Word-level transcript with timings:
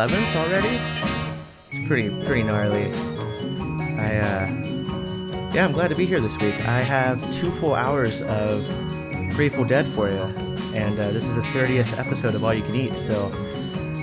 11th 0.00 0.36
already? 0.36 0.80
It's 1.70 1.86
pretty 1.86 2.08
pretty 2.24 2.42
gnarly. 2.42 2.90
I 3.98 4.16
uh, 4.16 5.50
yeah, 5.52 5.62
I'm 5.62 5.72
glad 5.72 5.88
to 5.88 5.94
be 5.94 6.06
here 6.06 6.20
this 6.20 6.38
week. 6.38 6.54
I 6.66 6.80
have 6.80 7.20
two 7.34 7.50
full 7.50 7.74
hours 7.74 8.22
of 8.22 8.66
Grateful 9.34 9.62
Dead 9.62 9.86
for 9.88 10.08
you, 10.08 10.22
and 10.74 10.98
uh, 10.98 11.10
this 11.10 11.26
is 11.26 11.34
the 11.34 11.42
30th 11.42 11.98
episode 11.98 12.34
of 12.34 12.42
All 12.42 12.54
You 12.54 12.62
Can 12.62 12.76
Eat. 12.76 12.96
So 12.96 13.30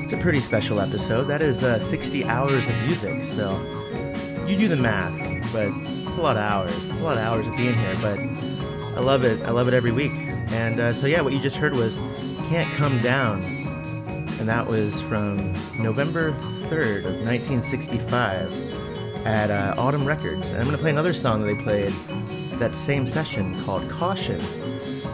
it's 0.04 0.14
a 0.14 0.18
pretty 0.18 0.40
special 0.40 0.80
episode. 0.80 1.24
That 1.24 1.42
is 1.42 1.64
uh, 1.64 1.80
60 1.80 2.26
hours 2.26 2.68
of 2.68 2.76
music. 2.84 3.24
So 3.24 3.58
you 4.48 4.56
do 4.56 4.68
the 4.68 4.76
math, 4.76 5.18
but 5.52 5.70
it's 5.70 6.18
a 6.18 6.22
lot 6.22 6.38
of 6.38 6.44
hours. 6.44 6.76
It's 6.78 6.92
a 7.00 7.04
lot 7.04 7.18
of 7.18 7.24
hours 7.24 7.48
of 7.48 7.58
being 7.58 7.74
here, 7.74 7.96
but 8.04 8.20
I 8.96 9.00
love 9.00 9.24
it. 9.24 9.42
I 9.42 9.50
love 9.50 9.68
it 9.68 9.74
every 9.74 9.92
week. 9.92 10.12
And 10.52 10.80
uh, 10.80 10.94
so, 10.94 11.08
yeah, 11.08 11.22
what 11.22 11.34
you 11.34 11.40
just 11.40 11.58
heard 11.58 11.74
was 11.74 12.04
Can't 12.50 12.72
Come 12.76 13.02
Down. 13.02 13.42
And 14.40 14.48
that 14.48 14.68
was 14.68 15.02
from 15.02 15.57
November 15.80 16.32
3rd 16.70 17.06
of 17.06 17.26
1965 17.26 19.26
at 19.26 19.52
uh, 19.52 19.76
Autumn 19.78 20.06
Records. 20.06 20.52
And 20.52 20.60
I'm 20.60 20.66
going 20.66 20.76
to 20.76 20.82
play 20.82 20.90
another 20.90 21.14
song 21.14 21.44
that 21.44 21.48
they 21.48 21.64
played 21.64 21.94
that 22.60 22.76
same 22.76 23.08
session 23.08 23.60
called 23.64 23.90
Caution. 23.90 24.42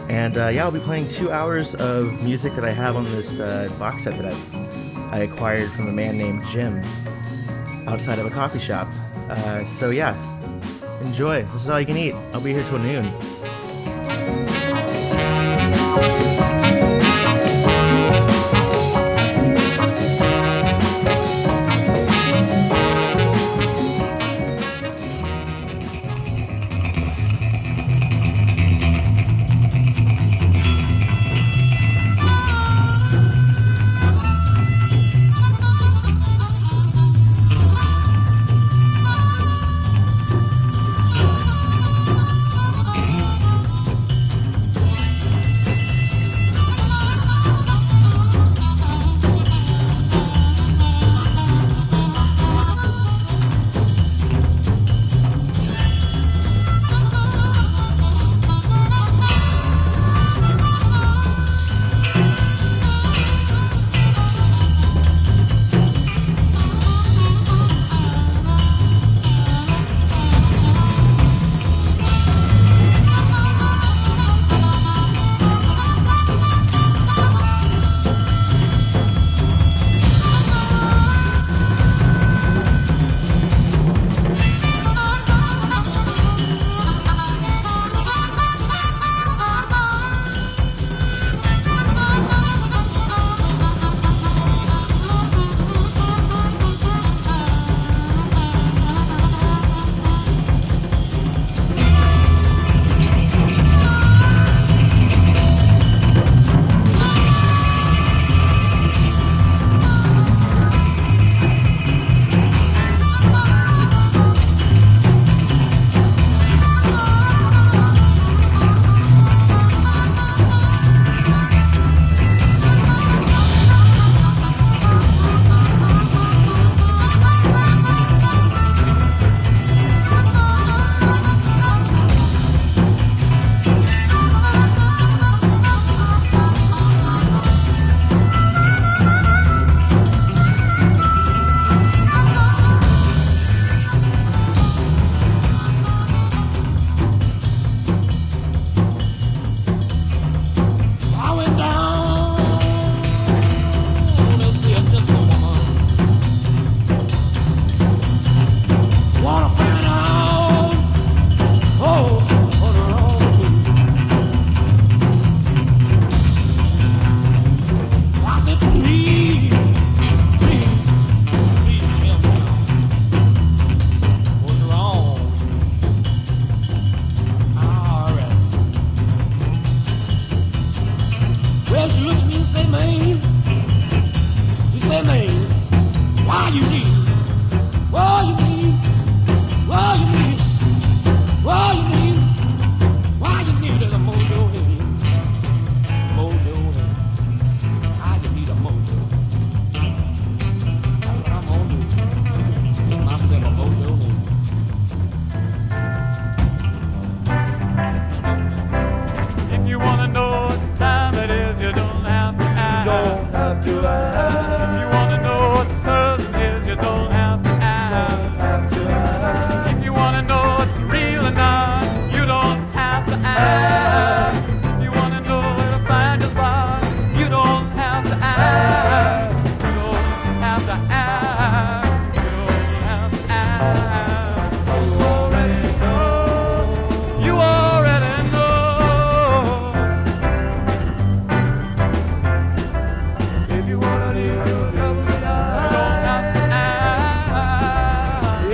And 0.08 0.36
uh, 0.36 0.48
yeah, 0.48 0.64
I'll 0.64 0.70
be 0.70 0.80
playing 0.80 1.08
two 1.08 1.30
hours 1.30 1.74
of 1.74 2.22
music 2.22 2.54
that 2.54 2.64
I 2.64 2.70
have 2.70 2.96
on 2.96 3.04
this 3.04 3.40
uh, 3.40 3.68
box 3.78 4.04
set 4.04 4.18
that 4.18 4.32
I, 4.32 5.08
I 5.10 5.18
acquired 5.20 5.70
from 5.72 5.88
a 5.88 5.92
man 5.92 6.18
named 6.18 6.44
Jim 6.46 6.82
outside 7.86 8.18
of 8.18 8.26
a 8.26 8.30
coffee 8.30 8.58
shop. 8.58 8.88
Uh, 9.28 9.64
so 9.64 9.90
yeah, 9.90 10.14
enjoy. 11.02 11.42
This 11.42 11.62
is 11.62 11.68
all 11.68 11.80
you 11.80 11.86
can 11.86 11.96
eat. 11.96 12.14
I'll 12.32 12.40
be 12.40 12.52
here 12.52 12.64
till 12.64 12.78
noon. 12.78 13.04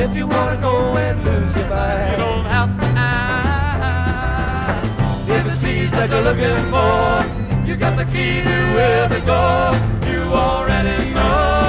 if 0.00 0.16
you 0.16 0.26
wanna 0.26 0.56
go 0.60 0.96
and 0.96 1.22
lose 1.24 1.54
your 1.54 1.68
mind. 1.68 2.12
You 2.12 2.16
don't 2.16 2.44
have 2.46 2.80
to 2.80 2.86
ask. 2.96 4.08
If 5.28 5.46
it's 5.46 5.58
peace 5.62 5.90
that 5.90 6.08
you're 6.10 6.22
looking 6.22 6.70
for, 6.72 7.24
you 7.68 7.76
got 7.76 7.96
the 7.98 8.06
key 8.06 8.40
to 8.40 8.58
every 8.96 9.20
door. 9.20 9.74
You 10.10 10.20
already 10.32 11.12
know. 11.12 11.59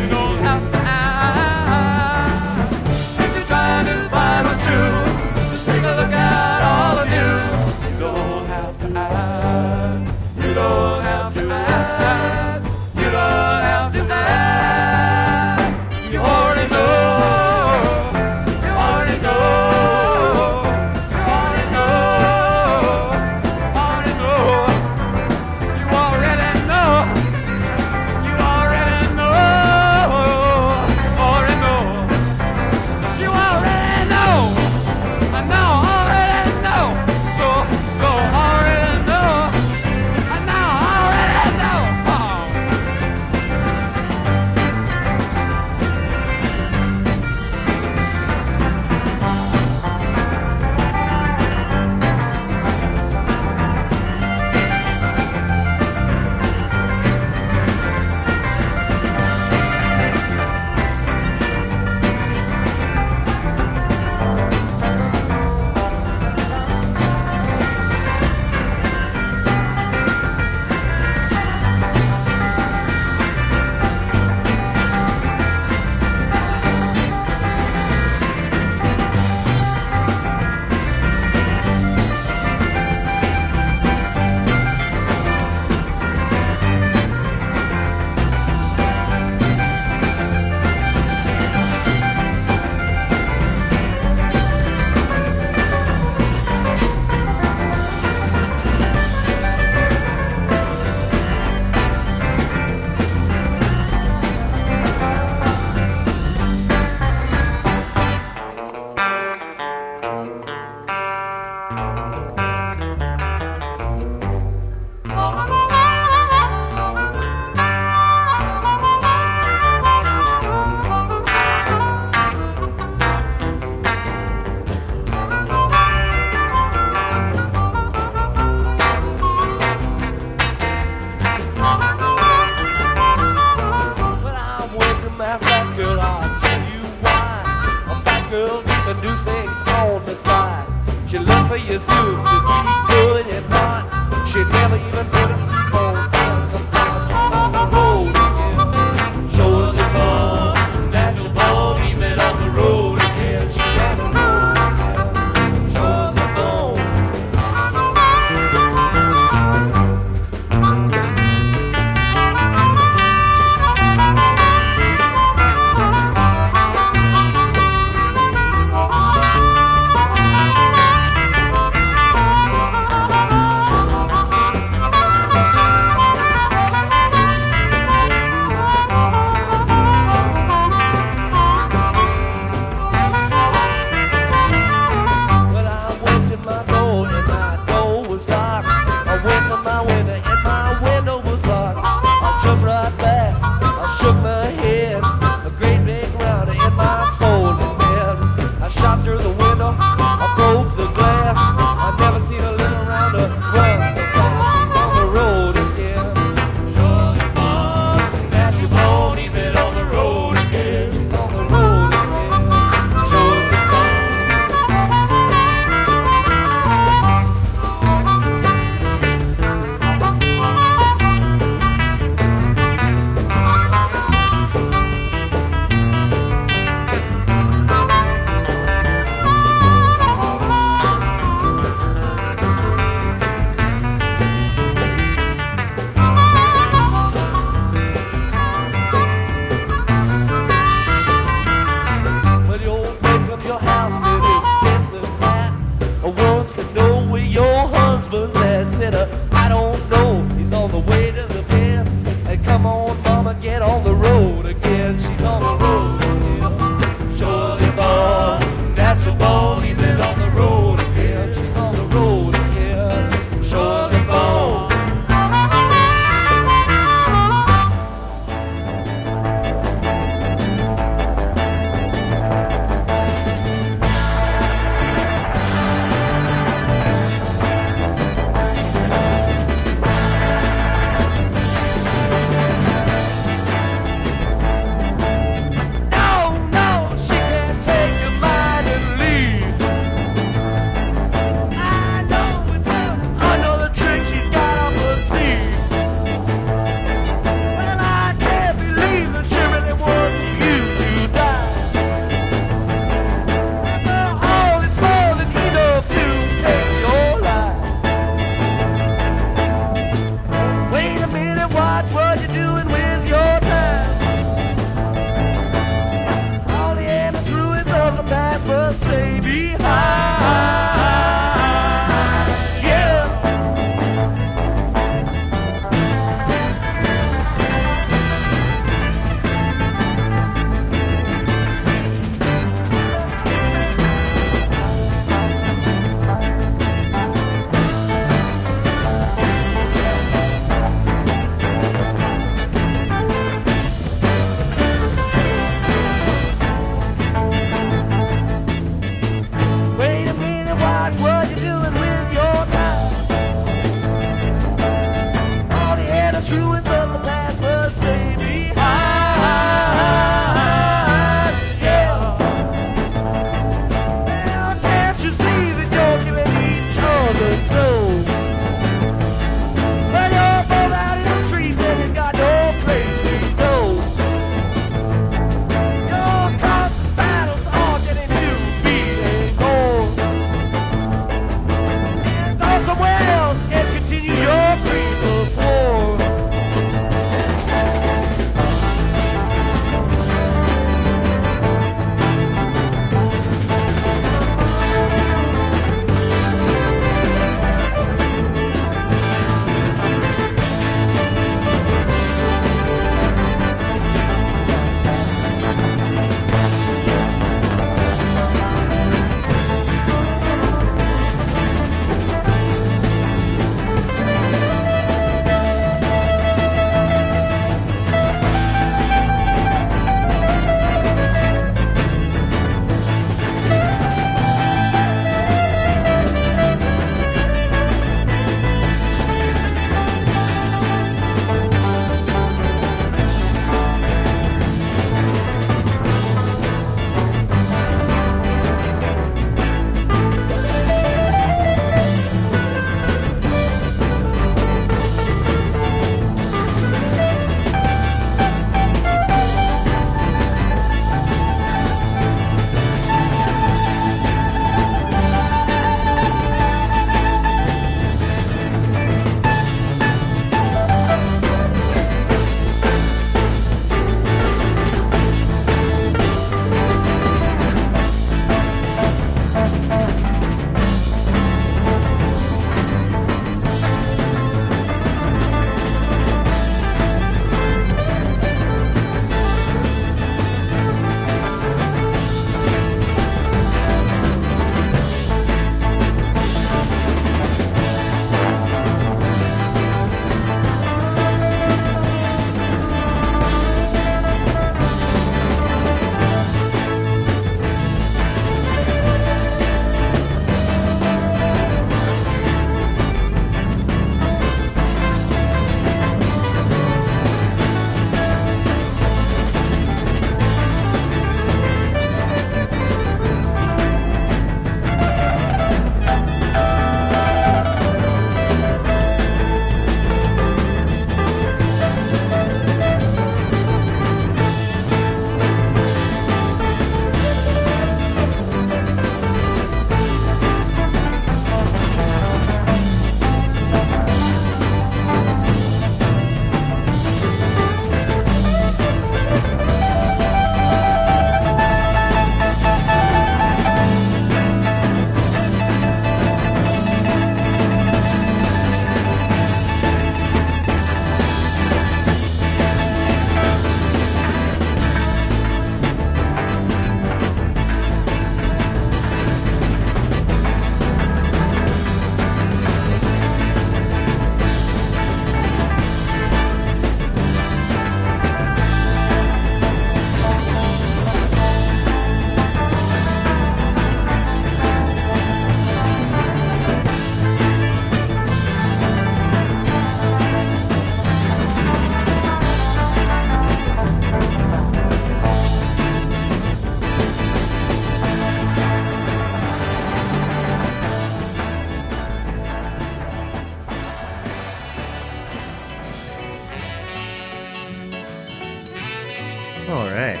All 599.52 599.68
right. 599.68 600.00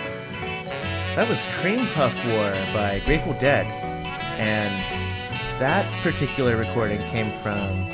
That 1.14 1.28
was 1.28 1.44
Cream 1.60 1.86
Puff 1.88 2.14
War 2.24 2.52
by 2.72 3.02
Grateful 3.04 3.34
Dead. 3.34 3.66
And 4.38 4.72
that 5.60 5.84
particular 6.02 6.56
recording 6.56 7.00
came 7.10 7.30
from 7.42 7.84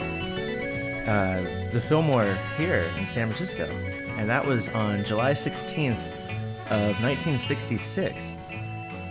uh, 1.09 1.43
the 1.73 1.81
Fillmore 1.81 2.39
here 2.57 2.89
in 2.97 3.09
San 3.09 3.27
Francisco. 3.27 3.67
And 4.17 4.31
that 4.31 4.47
was 4.47 4.69
on 4.69 5.03
July 5.03 5.33
16th 5.33 5.99
of 6.71 7.03
1966. 7.03 8.39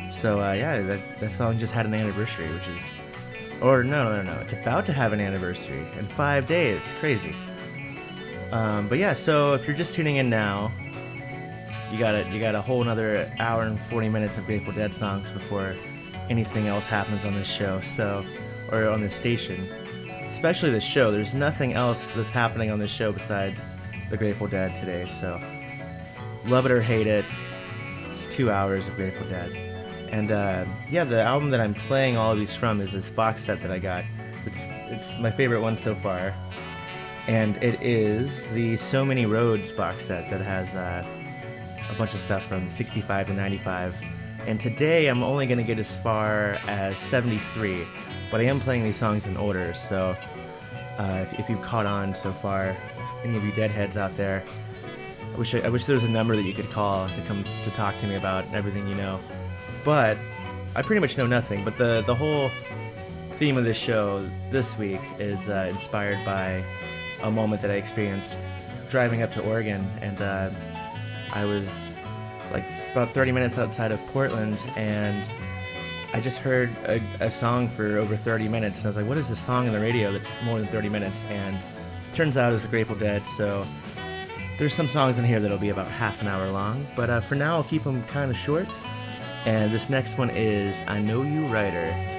So, 0.09 0.41
uh, 0.41 0.53
yeah, 0.53 0.81
that, 0.83 1.19
that 1.19 1.31
song 1.31 1.59
just 1.59 1.73
had 1.73 1.85
an 1.85 1.93
anniversary, 1.93 2.47
which 2.53 2.67
is. 2.69 3.61
Or, 3.61 3.83
no, 3.83 4.15
no, 4.15 4.21
no. 4.21 4.39
It's 4.39 4.53
about 4.53 4.85
to 4.85 4.93
have 4.93 5.11
an 5.11 5.19
anniversary 5.19 5.85
in 5.99 6.05
five 6.05 6.47
days. 6.47 6.93
Crazy. 7.01 7.35
Um, 8.53 8.87
but 8.87 8.99
yeah, 8.99 9.11
so 9.11 9.53
if 9.53 9.67
you're 9.67 9.75
just 9.75 9.93
tuning 9.93 10.15
in 10.15 10.29
now, 10.29 10.71
you 11.91 11.97
got 11.97 12.15
a 12.15 12.29
you 12.31 12.39
got 12.39 12.55
a 12.55 12.61
whole 12.61 12.81
another 12.81 13.31
hour 13.39 13.63
and 13.63 13.79
40 13.79 14.09
minutes 14.09 14.37
of 14.37 14.45
Grateful 14.45 14.73
Dead 14.73 14.93
songs 14.93 15.31
before 15.31 15.75
anything 16.29 16.67
else 16.67 16.87
happens 16.87 17.23
on 17.25 17.33
this 17.33 17.47
show. 17.49 17.79
So, 17.81 18.25
or 18.71 18.87
on 18.89 19.01
this 19.01 19.13
station, 19.15 19.69
especially 20.29 20.69
this 20.71 20.83
show. 20.83 21.11
There's 21.11 21.33
nothing 21.33 21.73
else 21.73 22.11
that's 22.11 22.29
happening 22.29 22.69
on 22.71 22.79
this 22.79 22.91
show 22.91 23.11
besides 23.11 23.65
the 24.09 24.17
Grateful 24.17 24.47
Dead 24.47 24.75
today. 24.75 25.07
So, 25.09 25.39
love 26.45 26.65
it 26.65 26.71
or 26.71 26.81
hate 26.81 27.07
it, 27.07 27.25
it's 28.05 28.25
two 28.25 28.51
hours 28.51 28.87
of 28.87 28.95
Grateful 28.95 29.27
Dead. 29.27 29.53
And 30.11 30.31
uh, 30.31 30.65
yeah, 30.89 31.03
the 31.03 31.21
album 31.21 31.49
that 31.51 31.59
I'm 31.59 31.73
playing 31.73 32.17
all 32.17 32.31
of 32.31 32.39
these 32.39 32.55
from 32.55 32.81
is 32.81 32.91
this 32.91 33.09
box 33.09 33.43
set 33.45 33.61
that 33.61 33.71
I 33.71 33.79
got. 33.79 34.03
It's 34.45 34.61
it's 34.89 35.19
my 35.19 35.31
favorite 35.31 35.61
one 35.61 35.77
so 35.77 35.95
far. 35.95 36.33
and 37.27 37.57
it 37.57 37.81
is 37.81 38.45
the 38.47 38.77
So 38.77 39.03
Many 39.03 39.25
Roads 39.25 39.73
box 39.73 40.05
set 40.05 40.29
that 40.29 40.39
has 40.39 40.75
uh, 40.75 41.05
a 41.89 41.95
bunch 41.95 42.13
of 42.13 42.19
stuff 42.19 42.43
from 42.45 42.69
65 42.69 43.27
to 43.27 43.33
95. 43.33 43.95
And 44.45 44.59
today 44.59 45.07
I'm 45.07 45.23
only 45.23 45.45
going 45.45 45.57
to 45.57 45.63
get 45.63 45.79
as 45.79 45.95
far 45.95 46.57
as 46.67 46.97
73, 46.97 47.85
but 48.31 48.39
I 48.39 48.45
am 48.45 48.59
playing 48.59 48.83
these 48.83 48.95
songs 48.95 49.27
in 49.27 49.35
order, 49.35 49.73
so 49.73 50.15
uh, 50.97 51.25
if, 51.31 51.39
if 51.41 51.49
you've 51.49 51.61
caught 51.61 51.85
on 51.85 52.15
so 52.15 52.31
far, 52.31 52.75
any 53.23 53.35
of 53.35 53.43
you 53.43 53.51
deadheads 53.51 53.97
out 53.97 54.15
there, 54.17 54.43
I 55.33 55.37
wish 55.37 55.53
I, 55.53 55.59
I 55.59 55.69
wish 55.69 55.85
there 55.85 55.95
was 55.95 56.03
a 56.03 56.09
number 56.09 56.35
that 56.35 56.43
you 56.43 56.53
could 56.53 56.69
call 56.71 57.07
to 57.09 57.21
come 57.21 57.43
to 57.63 57.71
talk 57.71 57.97
to 57.99 58.07
me 58.07 58.15
about 58.15 58.45
everything 58.53 58.87
you 58.87 58.95
know. 58.95 59.19
But 59.83 60.17
I 60.75 60.81
pretty 60.81 60.99
much 60.99 61.17
know 61.17 61.27
nothing. 61.27 61.63
But 61.63 61.77
the 61.77 62.03
the 62.07 62.15
whole 62.15 62.49
theme 63.33 63.57
of 63.57 63.63
this 63.63 63.77
show 63.77 64.27
this 64.49 64.77
week 64.77 64.99
is 65.19 65.49
uh, 65.49 65.67
inspired 65.69 66.17
by 66.25 66.63
a 67.21 67.29
moment 67.29 67.61
that 67.61 67.69
I 67.69 67.75
experienced 67.75 68.37
driving 68.89 69.21
up 69.21 69.31
to 69.33 69.47
Oregon, 69.47 69.85
and 70.01 70.19
uh, 70.21 70.49
I 71.33 71.45
was 71.45 71.97
like 72.51 72.65
about 72.91 73.13
30 73.13 73.31
minutes 73.31 73.57
outside 73.57 73.91
of 73.91 74.05
Portland, 74.07 74.57
and 74.75 75.29
I 76.13 76.21
just 76.21 76.37
heard 76.37 76.69
a, 76.85 77.01
a 77.19 77.31
song 77.31 77.67
for 77.67 77.97
over 77.97 78.15
30 78.15 78.47
minutes, 78.47 78.77
and 78.77 78.85
I 78.85 78.89
was 78.89 78.97
like, 78.97 79.07
"What 79.07 79.17
is 79.17 79.29
this 79.29 79.39
song 79.39 79.67
on 79.67 79.73
the 79.73 79.79
radio 79.79 80.11
that's 80.11 80.29
more 80.45 80.59
than 80.59 80.67
30 80.67 80.89
minutes?" 80.89 81.23
And 81.29 81.57
turns 82.13 82.37
out 82.37 82.49
it 82.49 82.53
was 82.53 82.61
the 82.63 82.69
Grateful 82.69 82.95
Dead. 82.95 83.25
So 83.27 83.65
there's 84.57 84.73
some 84.73 84.87
songs 84.87 85.19
in 85.19 85.25
here 85.25 85.39
that'll 85.39 85.57
be 85.57 85.69
about 85.69 85.87
half 85.87 86.21
an 86.21 86.27
hour 86.27 86.49
long, 86.49 86.85
but 86.95 87.09
uh, 87.09 87.19
for 87.21 87.35
now 87.35 87.57
I'll 87.57 87.63
keep 87.63 87.83
them 87.83 88.03
kind 88.03 88.31
of 88.31 88.37
short. 88.37 88.67
And 89.45 89.71
this 89.71 89.89
next 89.89 90.17
one 90.17 90.29
is 90.29 90.79
"I 90.87 91.01
Know 91.01 91.23
You 91.23 91.45
Rider." 91.47 92.16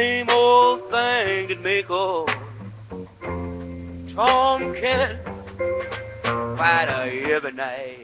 Same 0.00 0.30
old 0.30 0.80
thing 0.90 1.48
can 1.48 1.62
make 1.62 1.90
a 1.90 2.24
tomcat 4.14 5.12
fight 6.56 6.88
every 7.34 7.52
night. 7.52 7.98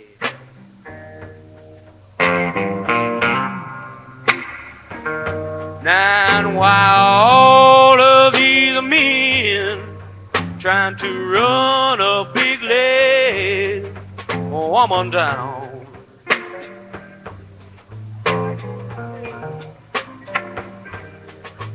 Now, 5.82 6.54
while 6.60 7.04
all 7.32 7.98
of 7.98 8.34
these 8.34 8.78
men 8.82 9.80
trying 10.58 10.96
to 10.98 11.10
run 11.34 11.98
a 12.14 12.30
big 12.34 12.58
leg 12.62 13.86
woman 14.50 15.08
down. 15.08 15.55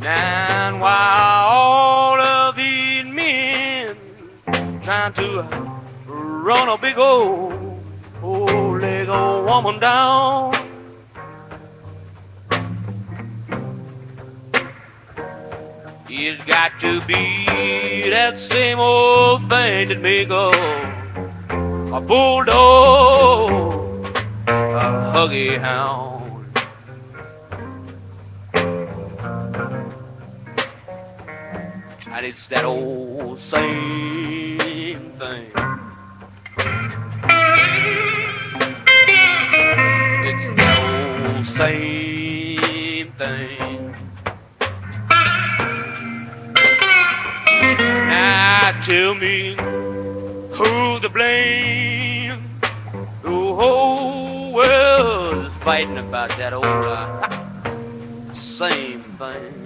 And 0.03 0.81
while 0.81 1.47
all 1.47 2.19
of 2.19 2.55
these 2.55 3.05
men 3.05 3.95
trying 4.81 5.13
to 5.13 5.43
run 6.05 6.69
a 6.69 6.77
big 6.77 6.97
old, 6.97 7.53
old 8.23 8.81
leg 8.81 9.09
old 9.09 9.45
woman 9.45 9.79
down. 9.79 10.53
It's 16.09 16.43
got 16.45 16.79
to 16.81 17.01
be 17.05 17.45
that 18.09 18.37
same 18.37 18.79
old 18.79 19.47
thing 19.49 19.87
that 19.89 20.01
make 20.01 20.29
a, 20.29 20.51
a 21.95 22.01
bulldog 22.01 23.71
a 24.47 25.11
huggy 25.13 25.57
hound. 25.59 26.10
And 32.21 32.29
it's 32.29 32.45
that 32.49 32.65
old 32.65 33.39
same 33.39 34.99
thing. 35.17 35.51
It's 40.29 40.45
the 40.53 40.67
old 40.77 41.45
same 41.47 43.11
thing. 43.13 43.95
Now 48.05 48.79
tell 48.83 49.15
me 49.15 49.55
who's 50.51 50.99
to 50.99 51.09
blame? 51.09 52.43
The 53.23 53.29
whole 53.29 54.53
world 54.53 55.47
is 55.47 55.53
fighting 55.63 55.97
about 55.97 56.29
that 56.37 56.53
old 56.53 56.65
uh, 56.67 58.33
same 58.35 59.01
thing. 59.17 59.60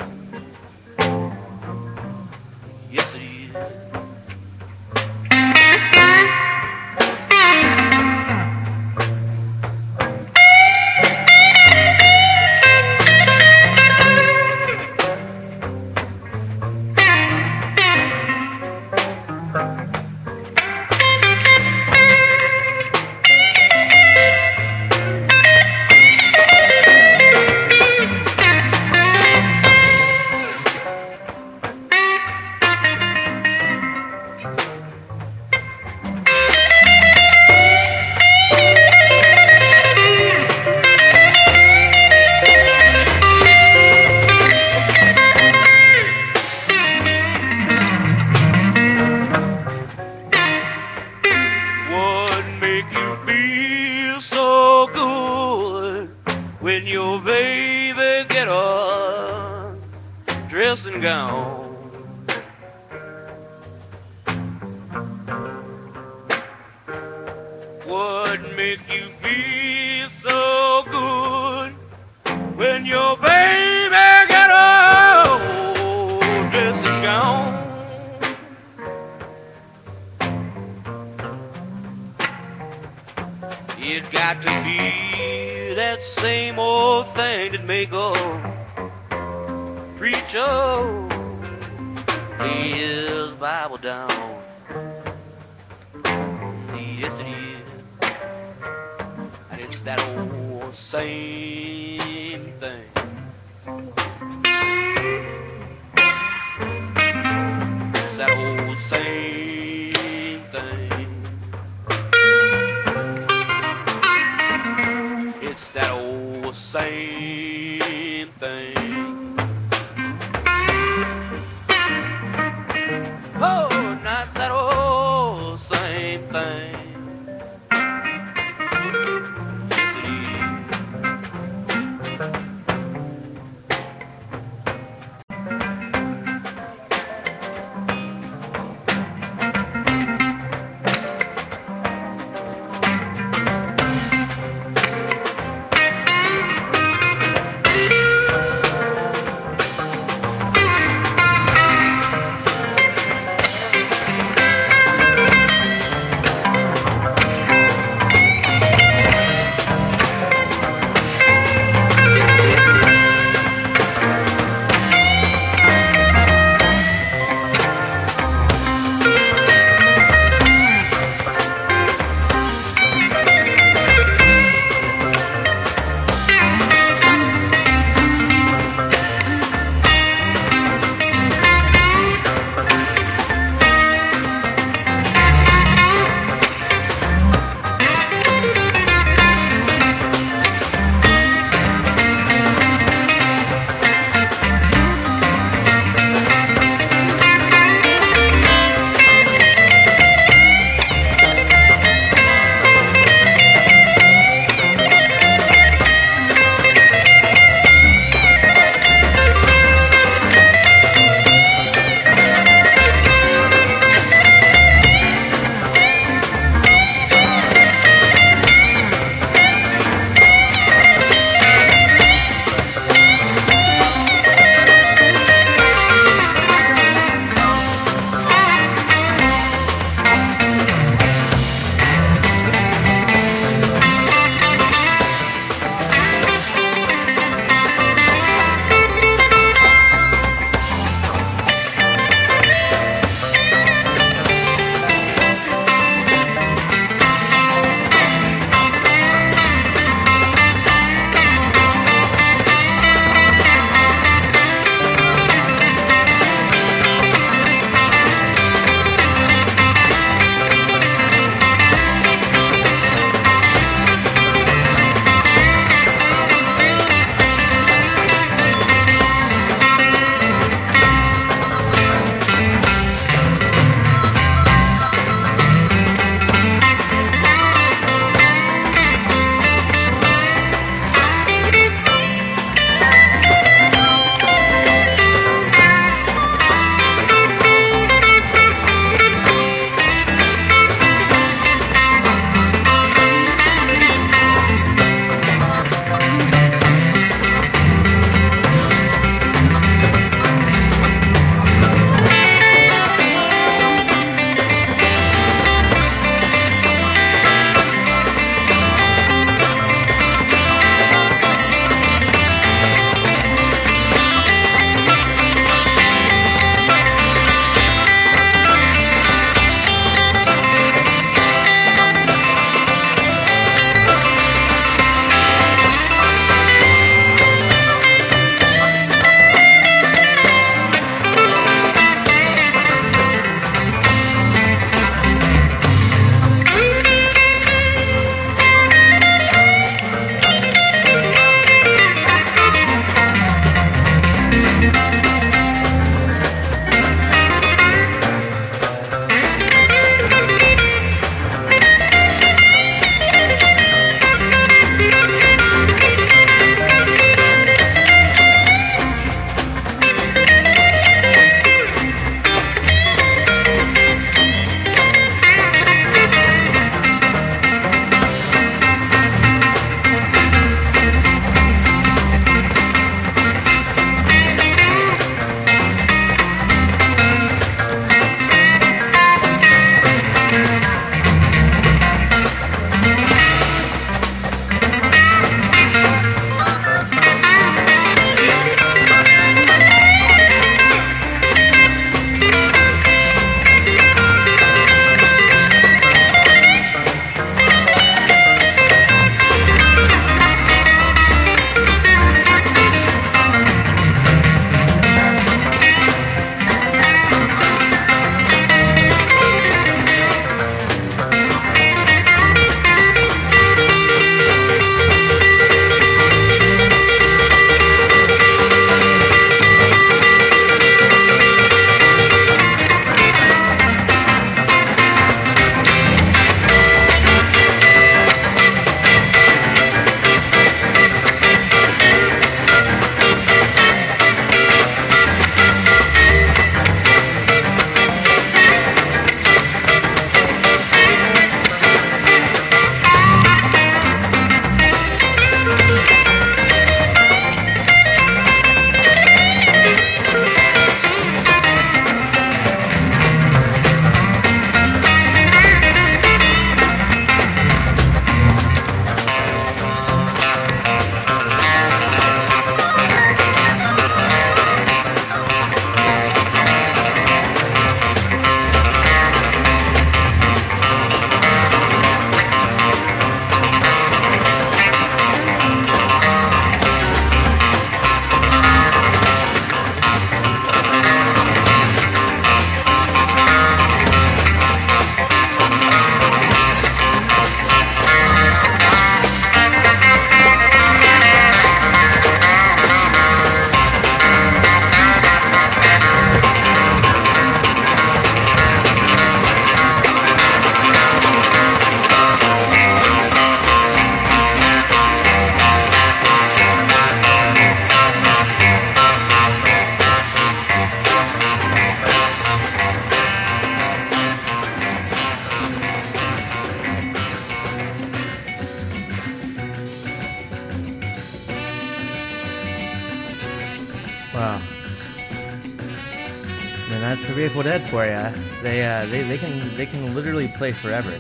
Forever, 530.66 530.97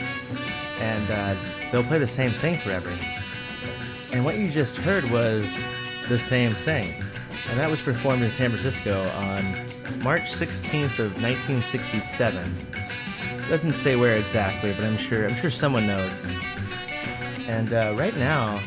and 0.79 1.11
uh, 1.11 1.35
they'll 1.71 1.83
play 1.83 1.97
the 1.97 2.07
same 2.07 2.29
thing 2.29 2.59
forever. 2.59 2.91
And 4.13 4.23
what 4.23 4.37
you 4.37 4.51
just 4.51 4.77
heard 4.77 5.03
was 5.09 5.43
the 6.07 6.19
same 6.19 6.51
thing, 6.51 7.03
and 7.49 7.59
that 7.59 7.69
was 7.69 7.81
performed 7.81 8.21
in 8.21 8.29
San 8.29 8.51
Francisco 8.51 9.01
on 9.01 10.03
March 10.03 10.31
16th 10.31 10.99
of 10.99 11.11
1967. 11.23 12.67
Doesn't 13.49 13.73
say 13.73 13.95
where 13.95 14.15
exactly, 14.15 14.71
but 14.73 14.83
I'm 14.85 14.97
sure 14.97 15.27
I'm 15.27 15.35
sure 15.35 15.49
someone 15.49 15.87
knows. 15.87 16.27
And 17.47 17.73
uh, 17.73 17.95
right 17.97 18.15
now, 18.17 18.61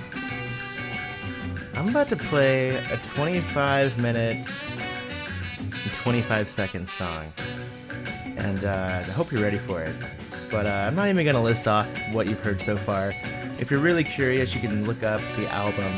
I'm 1.74 1.88
about 1.88 2.08
to 2.08 2.16
play 2.16 2.70
a 2.70 2.96
25 2.96 3.98
minute 3.98 4.46
and 5.60 5.92
25 5.94 6.50
second 6.50 6.88
song. 6.88 7.32
And 8.36 8.64
uh, 8.64 9.02
I 9.06 9.10
hope 9.12 9.30
you're 9.30 9.42
ready 9.42 9.58
for 9.58 9.82
it. 9.82 9.94
But 10.50 10.66
uh, 10.66 10.84
I'm 10.86 10.94
not 10.94 11.08
even 11.08 11.24
going 11.24 11.36
to 11.36 11.42
list 11.42 11.68
off 11.68 11.86
what 12.12 12.26
you've 12.26 12.40
heard 12.40 12.62
so 12.62 12.76
far. 12.76 13.12
If 13.58 13.70
you're 13.70 13.80
really 13.80 14.04
curious, 14.04 14.54
you 14.54 14.60
can 14.60 14.86
look 14.86 15.02
up 15.02 15.20
the 15.36 15.46
album, 15.48 15.92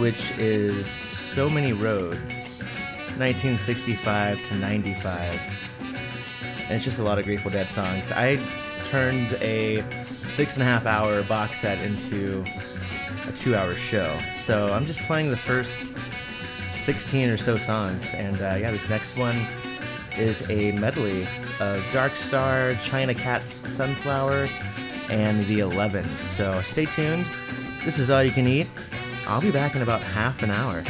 which 0.00 0.30
is 0.38 0.86
So 0.86 1.50
Many 1.50 1.72
Roads, 1.72 2.60
1965 3.16 4.48
to 4.48 4.54
95. 4.56 5.78
And 6.62 6.72
it's 6.72 6.84
just 6.84 6.98
a 6.98 7.02
lot 7.02 7.18
of 7.18 7.24
Grateful 7.24 7.50
Dead 7.50 7.66
songs. 7.66 8.12
I 8.12 8.38
turned 8.90 9.32
a 9.34 9.82
six 10.04 10.54
and 10.54 10.62
a 10.62 10.66
half 10.66 10.86
hour 10.86 11.22
box 11.24 11.60
set 11.60 11.78
into 11.78 12.44
a 13.26 13.32
two 13.32 13.54
hour 13.54 13.74
show. 13.74 14.18
So 14.36 14.72
I'm 14.72 14.86
just 14.86 15.00
playing 15.00 15.30
the 15.30 15.36
first 15.36 15.80
16 16.74 17.28
or 17.28 17.36
so 17.36 17.56
songs. 17.56 18.14
And 18.14 18.36
uh, 18.36 18.56
yeah, 18.60 18.70
this 18.70 18.88
next 18.88 19.16
one 19.16 19.36
is 20.18 20.48
a 20.50 20.72
medley 20.72 21.26
of 21.60 21.84
Dark 21.92 22.12
Star, 22.12 22.74
China 22.82 23.14
Cat 23.14 23.42
Sunflower, 23.64 24.48
and 25.08 25.44
the 25.46 25.60
11. 25.60 26.04
So 26.22 26.60
stay 26.62 26.86
tuned. 26.86 27.26
This 27.84 27.98
is 27.98 28.10
all 28.10 28.22
you 28.22 28.30
can 28.30 28.46
eat. 28.46 28.66
I'll 29.26 29.40
be 29.40 29.50
back 29.50 29.74
in 29.74 29.82
about 29.82 30.00
half 30.00 30.42
an 30.42 30.50
hour. 30.50 30.82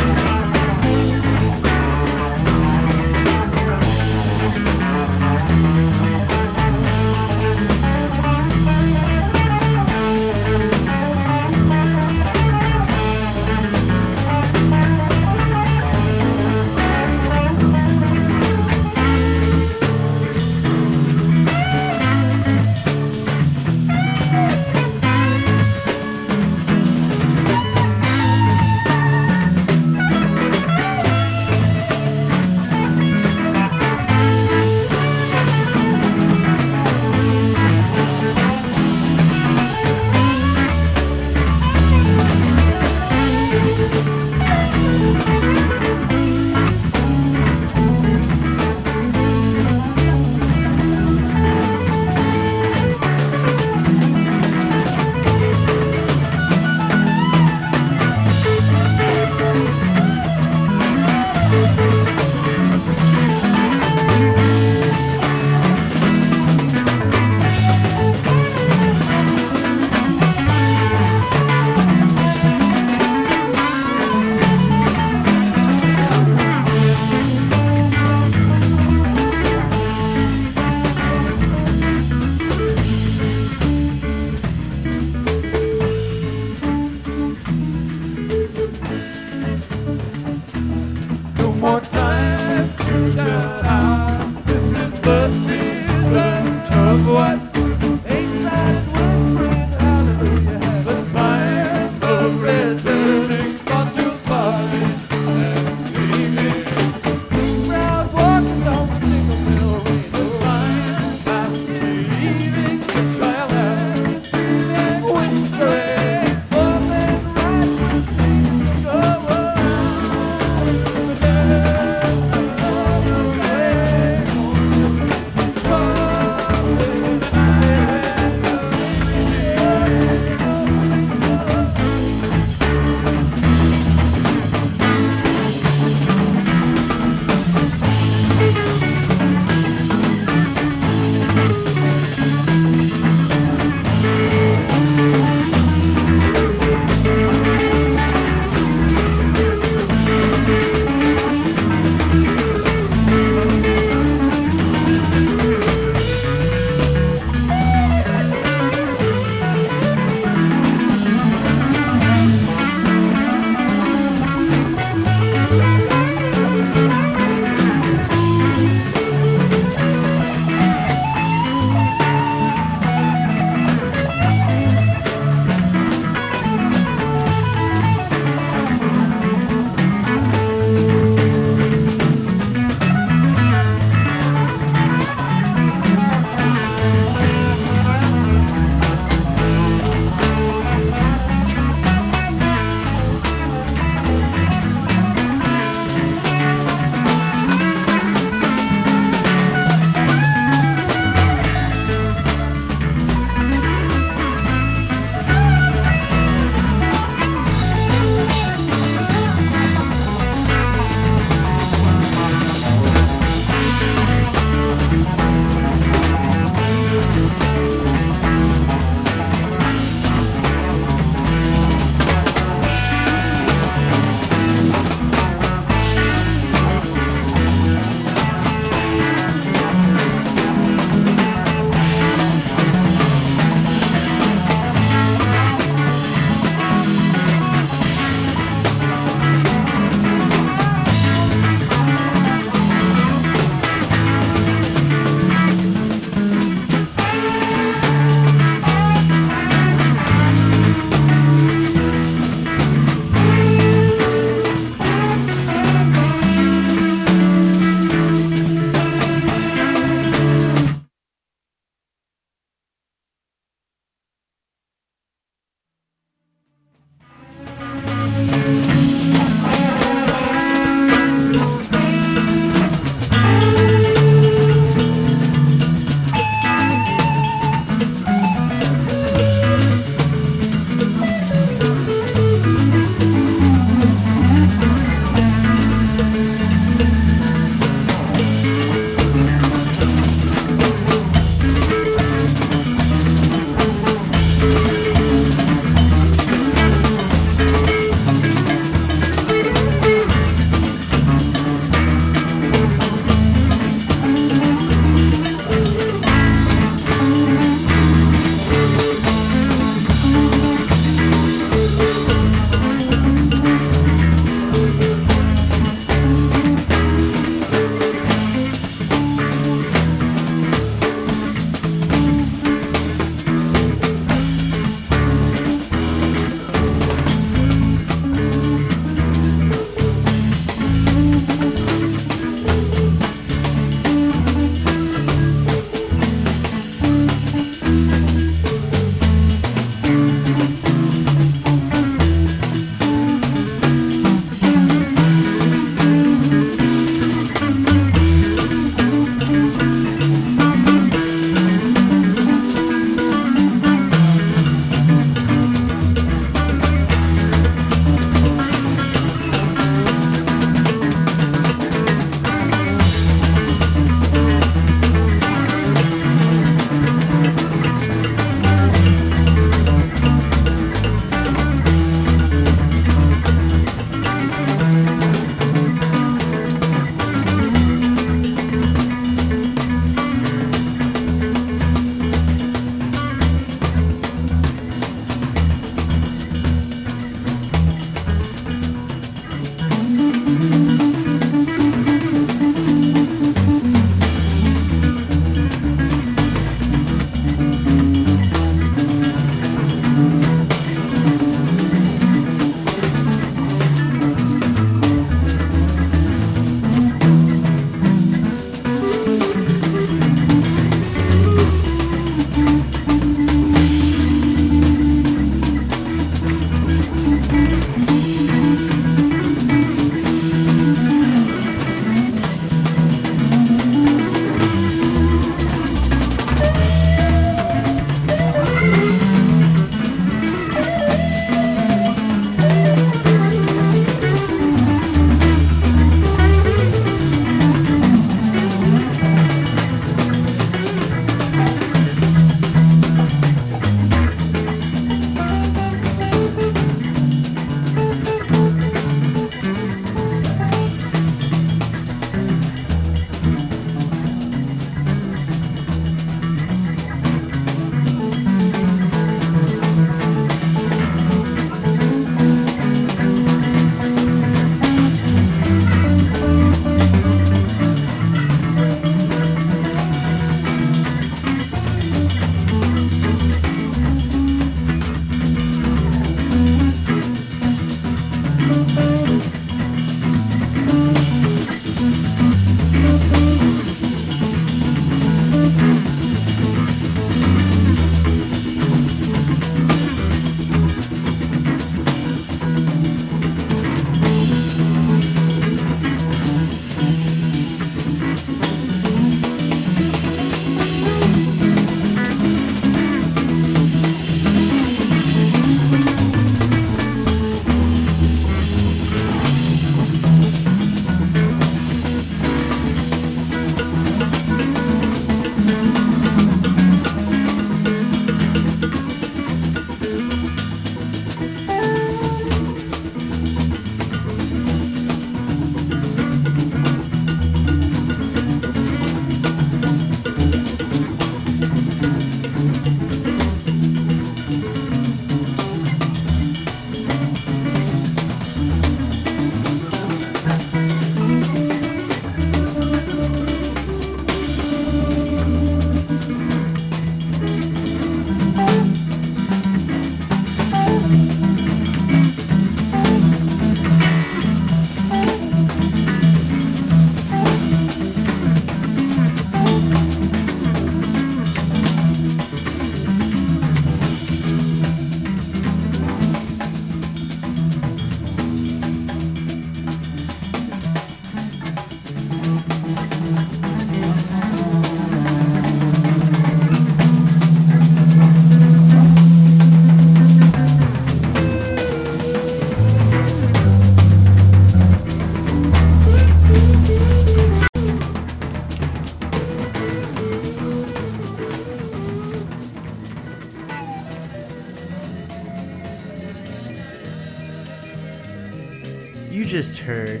Just 599.34 599.58
heard 599.58 600.00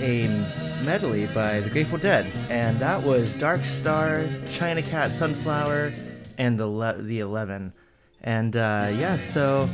a 0.00 0.26
medley 0.84 1.26
by 1.26 1.60
the 1.60 1.70
Grateful 1.70 1.98
Dead, 1.98 2.26
and 2.50 2.76
that 2.80 3.00
was 3.00 3.32
Dark 3.34 3.64
Star, 3.64 4.26
China 4.50 4.82
Cat, 4.82 5.12
Sunflower, 5.12 5.92
and 6.36 6.58
the 6.58 6.66
Le- 6.66 7.00
the 7.00 7.20
Eleven. 7.20 7.72
And 8.24 8.56
uh, 8.56 8.90
yeah, 8.92 9.16
so 9.16 9.68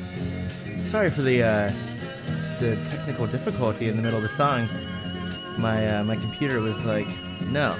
sorry 0.77 1.09
for 1.09 1.23
the 1.23 1.43
uh, 1.43 1.73
the 2.61 2.77
technical 2.91 3.27
difficulty 3.27 3.89
in 3.89 3.97
the 3.97 4.03
middle 4.03 4.19
of 4.19 4.23
the 4.23 4.29
song. 4.29 4.69
My 5.57 5.89
uh, 5.89 6.05
my 6.05 6.17
computer 6.17 6.61
was 6.61 6.85
like, 6.85 7.09
no, 7.47 7.75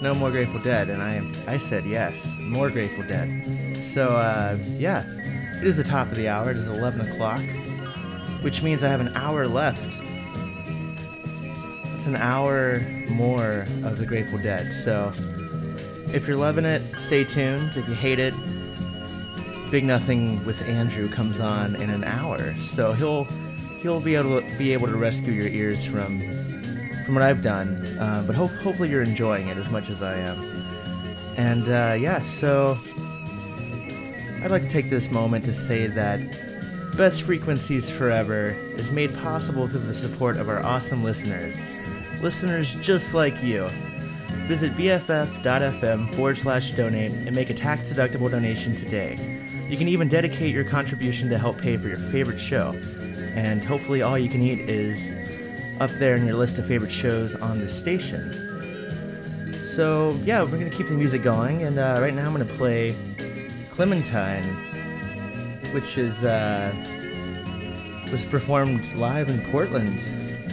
no 0.00 0.14
more 0.14 0.30
Grateful 0.30 0.60
Dead, 0.60 0.88
and 0.88 1.02
I 1.02 1.28
I 1.52 1.58
said 1.58 1.84
yes, 1.86 2.30
more 2.38 2.70
Grateful 2.70 3.02
Dead. 3.02 3.82
So 3.82 4.14
uh, 4.14 4.56
yeah, 4.76 5.02
it 5.60 5.66
is 5.66 5.76
the 5.76 5.82
top 5.82 6.06
of 6.06 6.14
the 6.14 6.28
hour. 6.28 6.52
It 6.52 6.56
is 6.56 6.68
11 6.68 7.00
o'clock, 7.00 7.42
which 8.44 8.62
means 8.62 8.84
I 8.84 8.88
have 8.88 9.00
an 9.00 9.16
hour 9.16 9.46
left. 9.46 10.02
It's 11.94 12.06
an 12.06 12.16
hour 12.16 12.80
more 13.08 13.64
of 13.82 13.96
the 13.96 14.04
Grateful 14.04 14.38
Dead. 14.38 14.70
So 14.70 15.14
if 16.12 16.28
you're 16.28 16.36
loving 16.36 16.66
it, 16.66 16.82
stay 16.96 17.24
tuned. 17.24 17.74
If 17.74 17.88
you 17.88 17.94
hate 17.94 18.20
it, 18.20 18.34
Big 19.70 19.82
Nothing 19.82 20.44
with 20.44 20.60
Andrew 20.68 21.08
comes 21.08 21.40
on 21.40 21.74
in 21.76 21.88
an 21.88 22.04
hour, 22.04 22.54
so 22.56 22.92
he'll 22.92 23.24
he'll 23.80 24.00
be 24.00 24.14
able 24.14 24.42
to 24.42 24.58
be 24.58 24.74
able 24.74 24.88
to 24.88 24.96
rescue 24.96 25.32
your 25.32 25.48
ears 25.48 25.86
from 25.86 26.18
from 27.06 27.14
what 27.14 27.22
I've 27.22 27.42
done. 27.42 27.98
Uh, 27.98 28.24
but 28.26 28.36
hope, 28.36 28.50
hopefully 28.56 28.90
you're 28.90 29.02
enjoying 29.02 29.48
it 29.48 29.56
as 29.56 29.70
much 29.70 29.88
as 29.88 30.02
I 30.02 30.16
am. 30.16 30.38
And 31.38 31.66
uh, 31.68 31.96
yeah, 31.98 32.22
so 32.22 32.78
I'd 34.42 34.50
like 34.50 34.64
to 34.64 34.68
take 34.68 34.90
this 34.90 35.10
moment 35.10 35.46
to 35.46 35.54
say 35.54 35.86
that 35.86 36.20
Best 36.96 37.24
Frequencies 37.24 37.90
Forever 37.90 38.50
is 38.76 38.92
made 38.92 39.12
possible 39.16 39.66
through 39.66 39.80
the 39.80 39.94
support 39.94 40.36
of 40.36 40.48
our 40.48 40.62
awesome 40.62 41.02
listeners. 41.02 41.60
Listeners 42.22 42.72
just 42.76 43.12
like 43.14 43.42
you. 43.42 43.68
Visit 44.46 44.76
bff.fm 44.76 46.14
forward 46.14 46.38
slash 46.38 46.70
donate 46.70 47.10
and 47.10 47.34
make 47.34 47.50
a 47.50 47.54
tax 47.54 47.92
deductible 47.92 48.30
donation 48.30 48.76
today. 48.76 49.18
You 49.68 49.76
can 49.76 49.88
even 49.88 50.06
dedicate 50.06 50.54
your 50.54 50.62
contribution 50.62 51.28
to 51.30 51.38
help 51.38 51.60
pay 51.60 51.76
for 51.76 51.88
your 51.88 51.98
favorite 51.98 52.38
show. 52.38 52.80
And 53.34 53.64
hopefully, 53.64 54.02
all 54.02 54.16
you 54.16 54.28
can 54.28 54.40
eat 54.40 54.60
is 54.60 55.12
up 55.80 55.90
there 55.98 56.14
in 56.14 56.24
your 56.24 56.36
list 56.36 56.60
of 56.60 56.66
favorite 56.66 56.92
shows 56.92 57.34
on 57.34 57.58
the 57.58 57.68
station. 57.68 58.32
So, 59.66 60.16
yeah, 60.24 60.42
we're 60.44 60.58
going 60.58 60.70
to 60.70 60.76
keep 60.76 60.86
the 60.86 60.94
music 60.94 61.24
going, 61.24 61.64
and 61.64 61.76
uh, 61.76 61.98
right 62.00 62.14
now 62.14 62.26
I'm 62.26 62.32
going 62.32 62.46
to 62.46 62.54
play 62.54 62.94
Clementine, 63.72 64.73
which 65.74 65.98
is 65.98 66.22
uh, 66.22 66.72
was 68.12 68.24
performed 68.24 68.90
live 68.94 69.28
in 69.28 69.40
Portland 69.50 69.98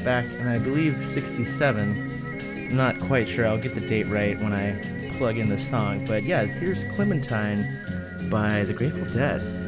back 0.04 0.26
in, 0.26 0.48
I 0.48 0.58
believe, 0.58 0.98
67. 1.06 2.68
I'm 2.72 2.76
not 2.76 3.00
quite 3.00 3.30
sure, 3.30 3.46
I'll 3.46 3.60
get 3.60 3.76
the 3.76 3.82
date 3.88 4.08
right 4.08 4.36
when 4.40 4.52
I 4.52 4.76
plug 5.18 5.38
in 5.38 5.48
the 5.48 5.60
song, 5.60 6.04
but 6.08 6.24
yeah, 6.24 6.46
here's 6.46 6.86
Clementine 6.86 7.64
by 8.32 8.64
the 8.64 8.74
Grateful 8.74 9.06
Dead. 9.14 9.61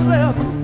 Cleveland 0.00 0.59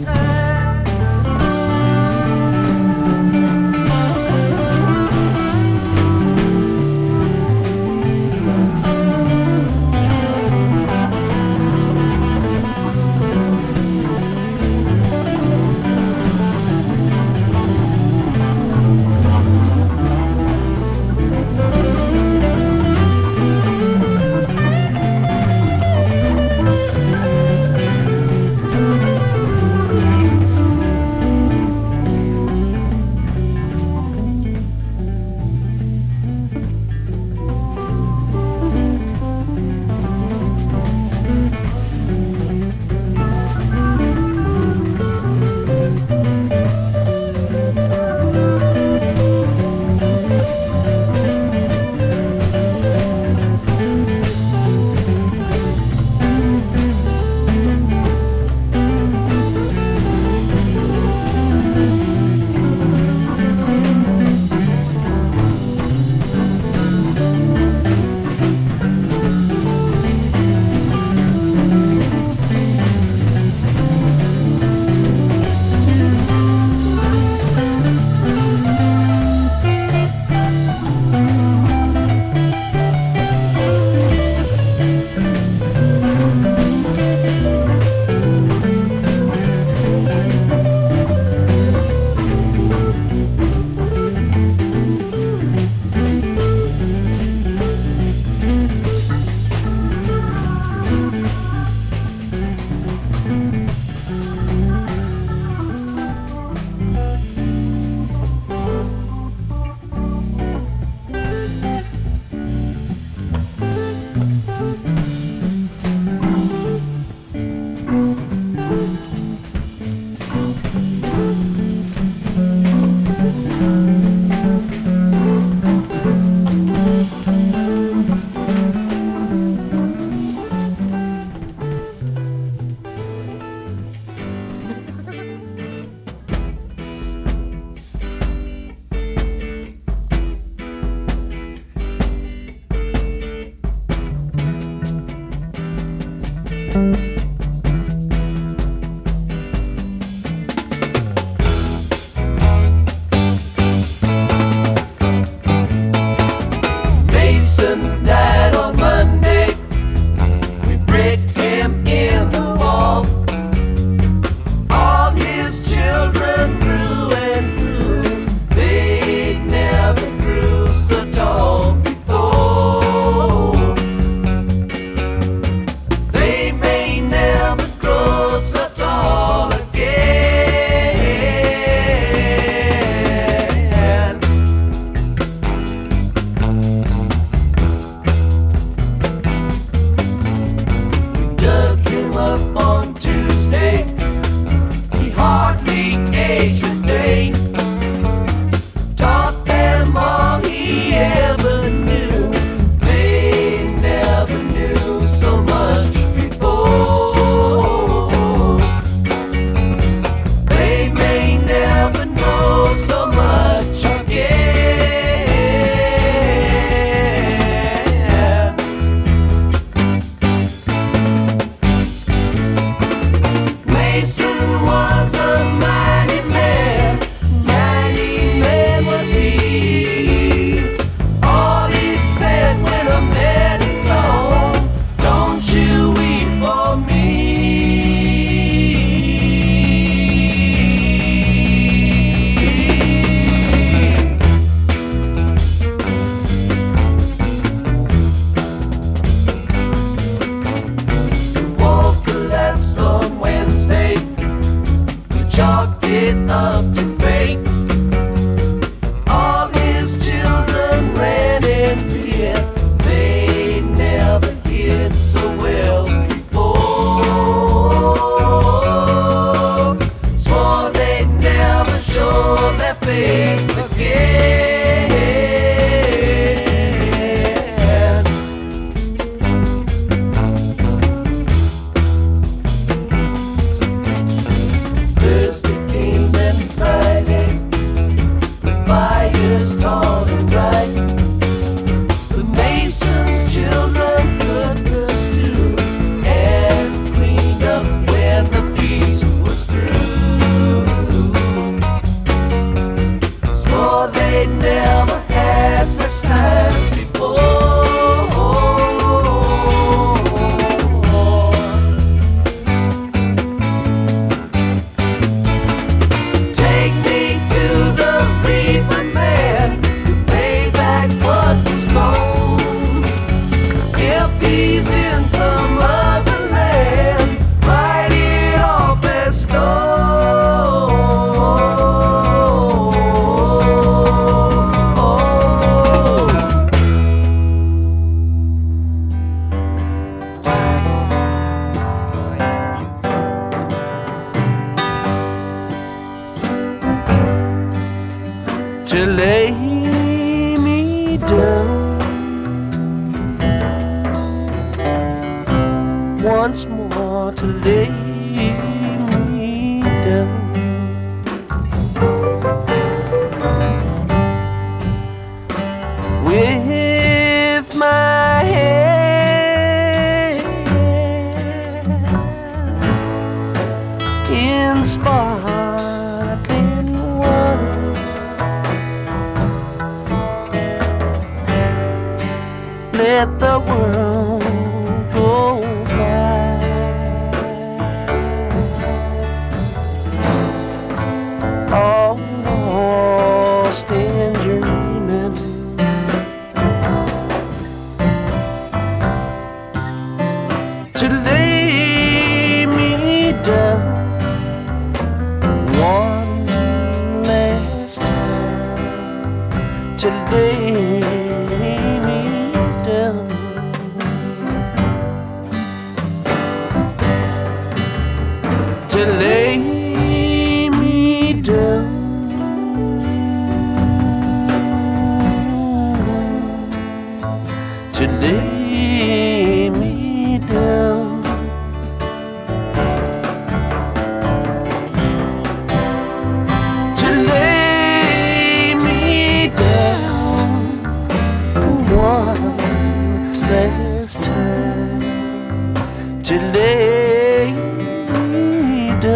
Mason 224.66 224.95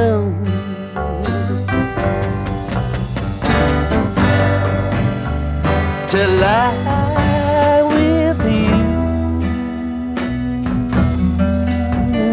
me 0.01 0.51
to 6.11 6.27
lie 6.43 7.83
with 7.93 8.43
you 8.51 8.79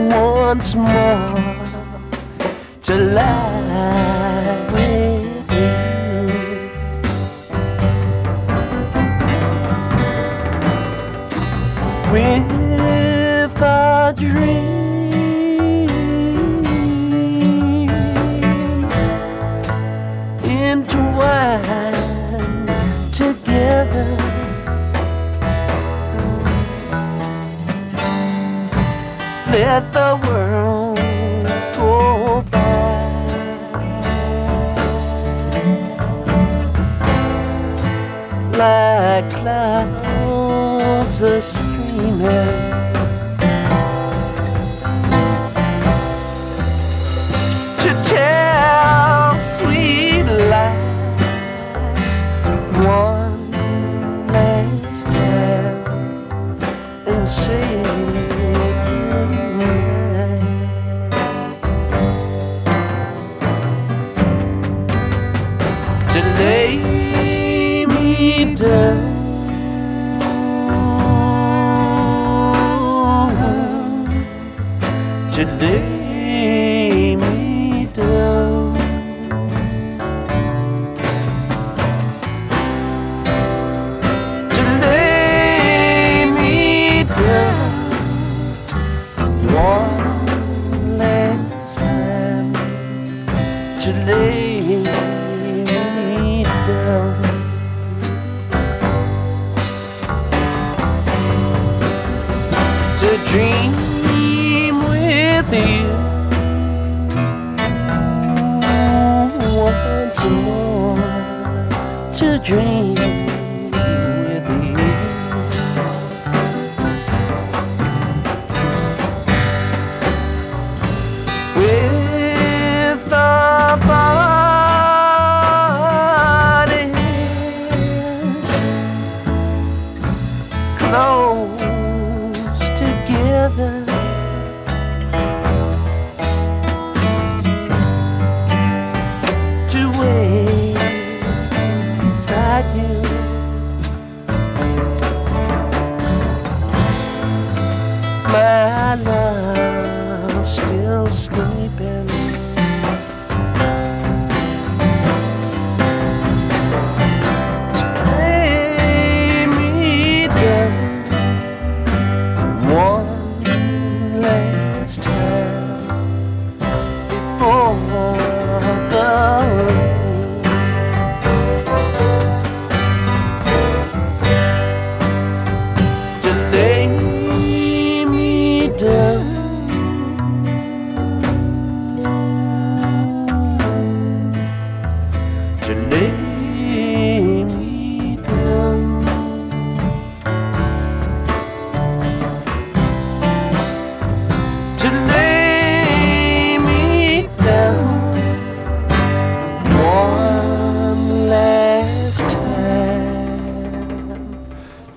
once 0.10 0.70
more. 0.76 1.36
To 2.84 2.96
lie 2.96 3.47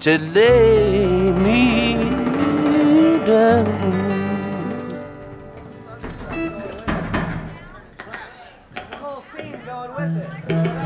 to 0.00 0.16
lay 0.18 1.30
me 1.30 1.94
down. 3.26 3.66
whole 8.92 9.20
scene 9.20 9.60
going 9.66 9.94
with 9.94 10.16
it. 10.16 10.79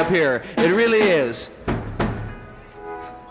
Up 0.00 0.08
here. 0.08 0.42
It 0.56 0.74
really 0.74 1.00
is. 1.00 1.50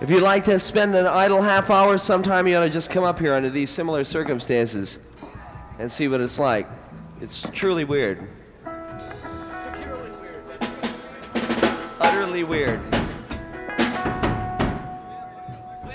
If 0.01 0.09
you'd 0.11 0.21
like 0.21 0.43
to 0.43 0.59
spend 0.59 0.93
an 0.93 1.07
idle 1.07 1.41
half 1.41 1.71
hour 1.71 1.97
sometime, 1.97 2.45
you 2.45 2.55
ought 2.57 2.63
to 2.63 2.69
just 2.69 2.91
come 2.91 3.03
up 3.03 3.17
here 3.17 3.33
under 3.33 3.49
these 3.49 3.71
similar 3.71 4.03
circumstances 4.03 4.99
and 5.79 5.91
see 5.91 6.07
what 6.07 6.21
it's 6.21 6.37
like. 6.37 6.67
It's 7.21 7.41
truly 7.53 7.85
weird. 7.85 8.27
Weird. 10.21 10.43
Utterly 11.99 12.43
weird. 12.43 12.81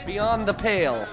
Beyond 0.05 0.49
the 0.49 0.55
pale. 0.55 1.07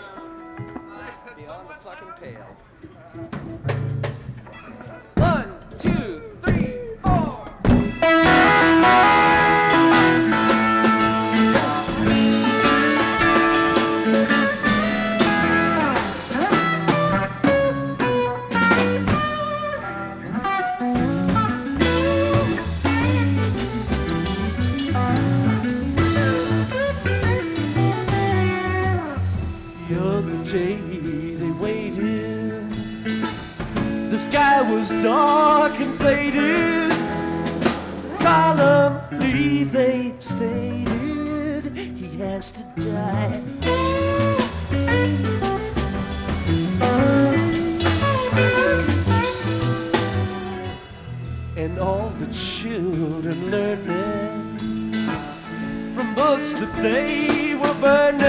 They 56.81 57.55
were 57.55 57.73
burning. 57.75 58.21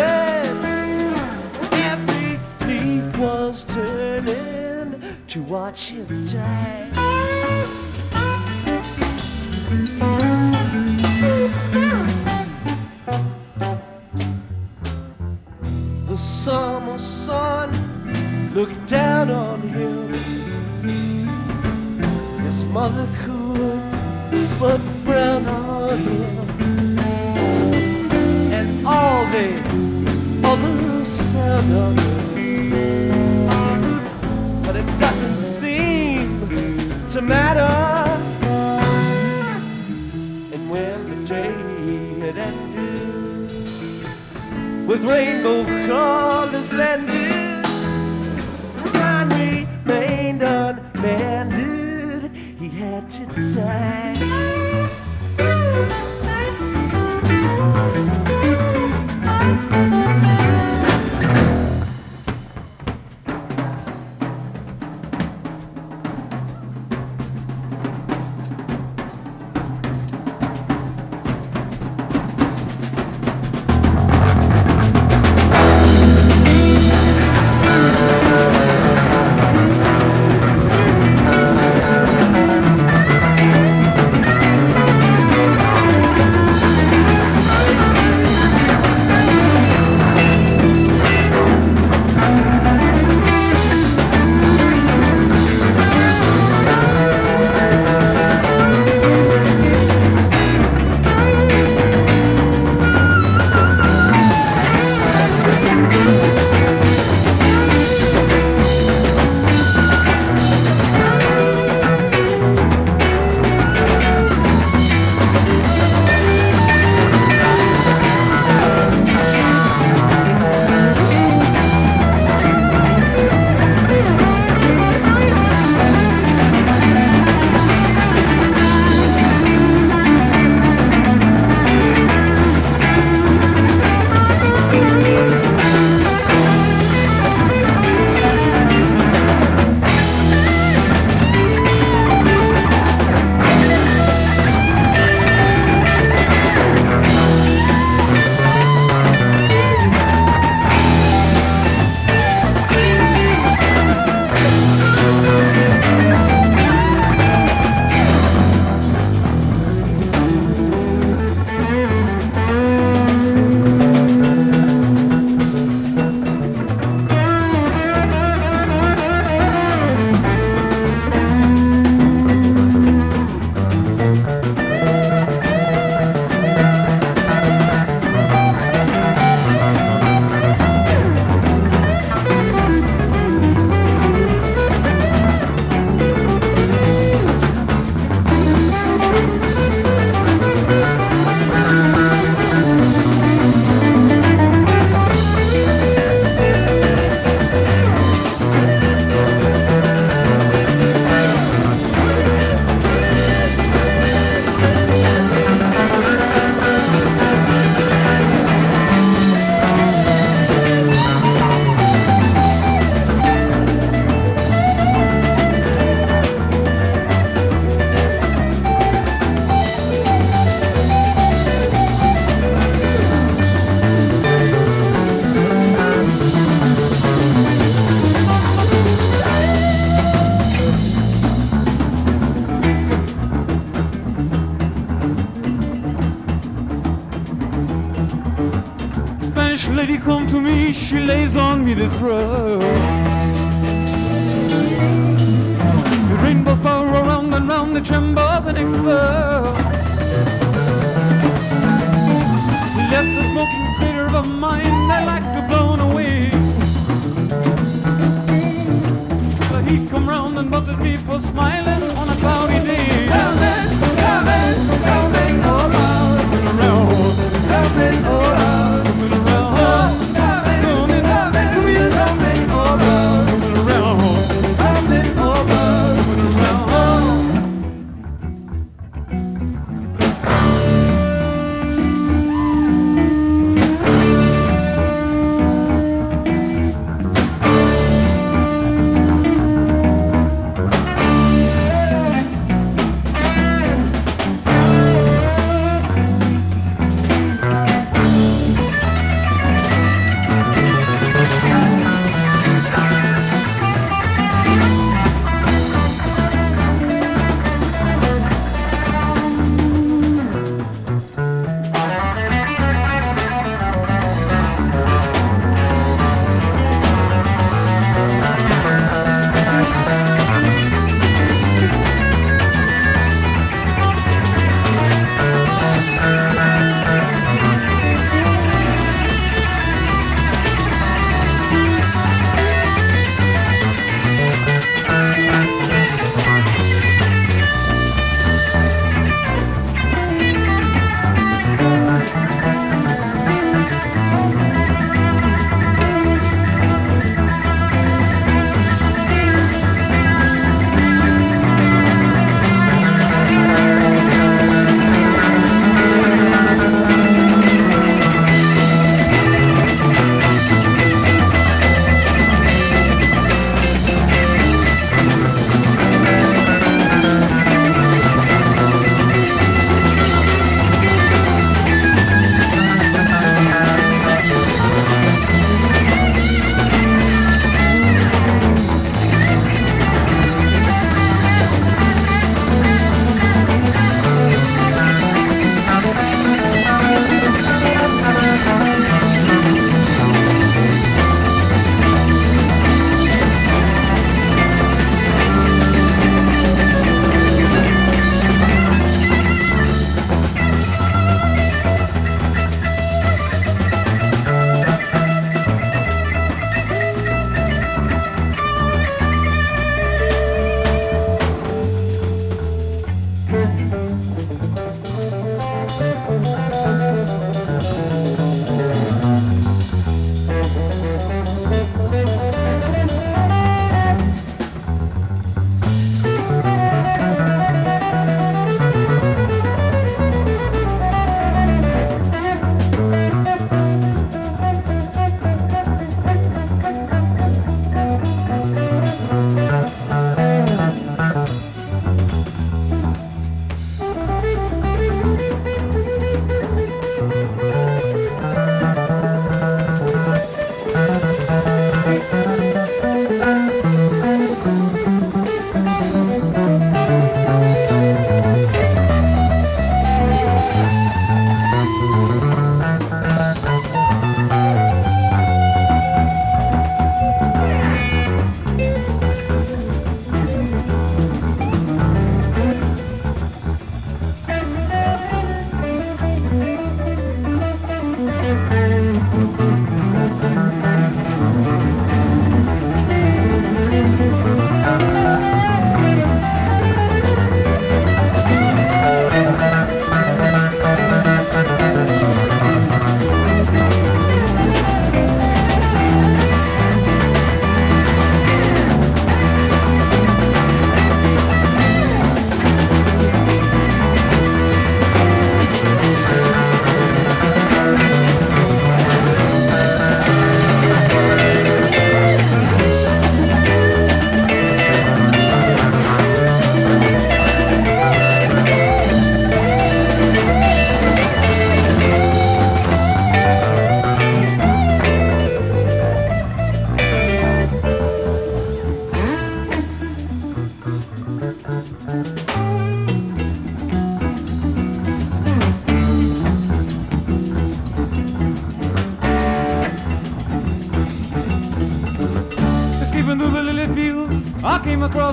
Every 1.72 2.38
leaf 2.66 3.18
was 3.18 3.64
turning 3.64 5.02
to 5.28 5.42
watch 5.42 5.90
him 5.90 6.26
die. 6.26 6.61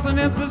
Come 0.01 0.17
across 0.17 0.33
an 0.33 0.48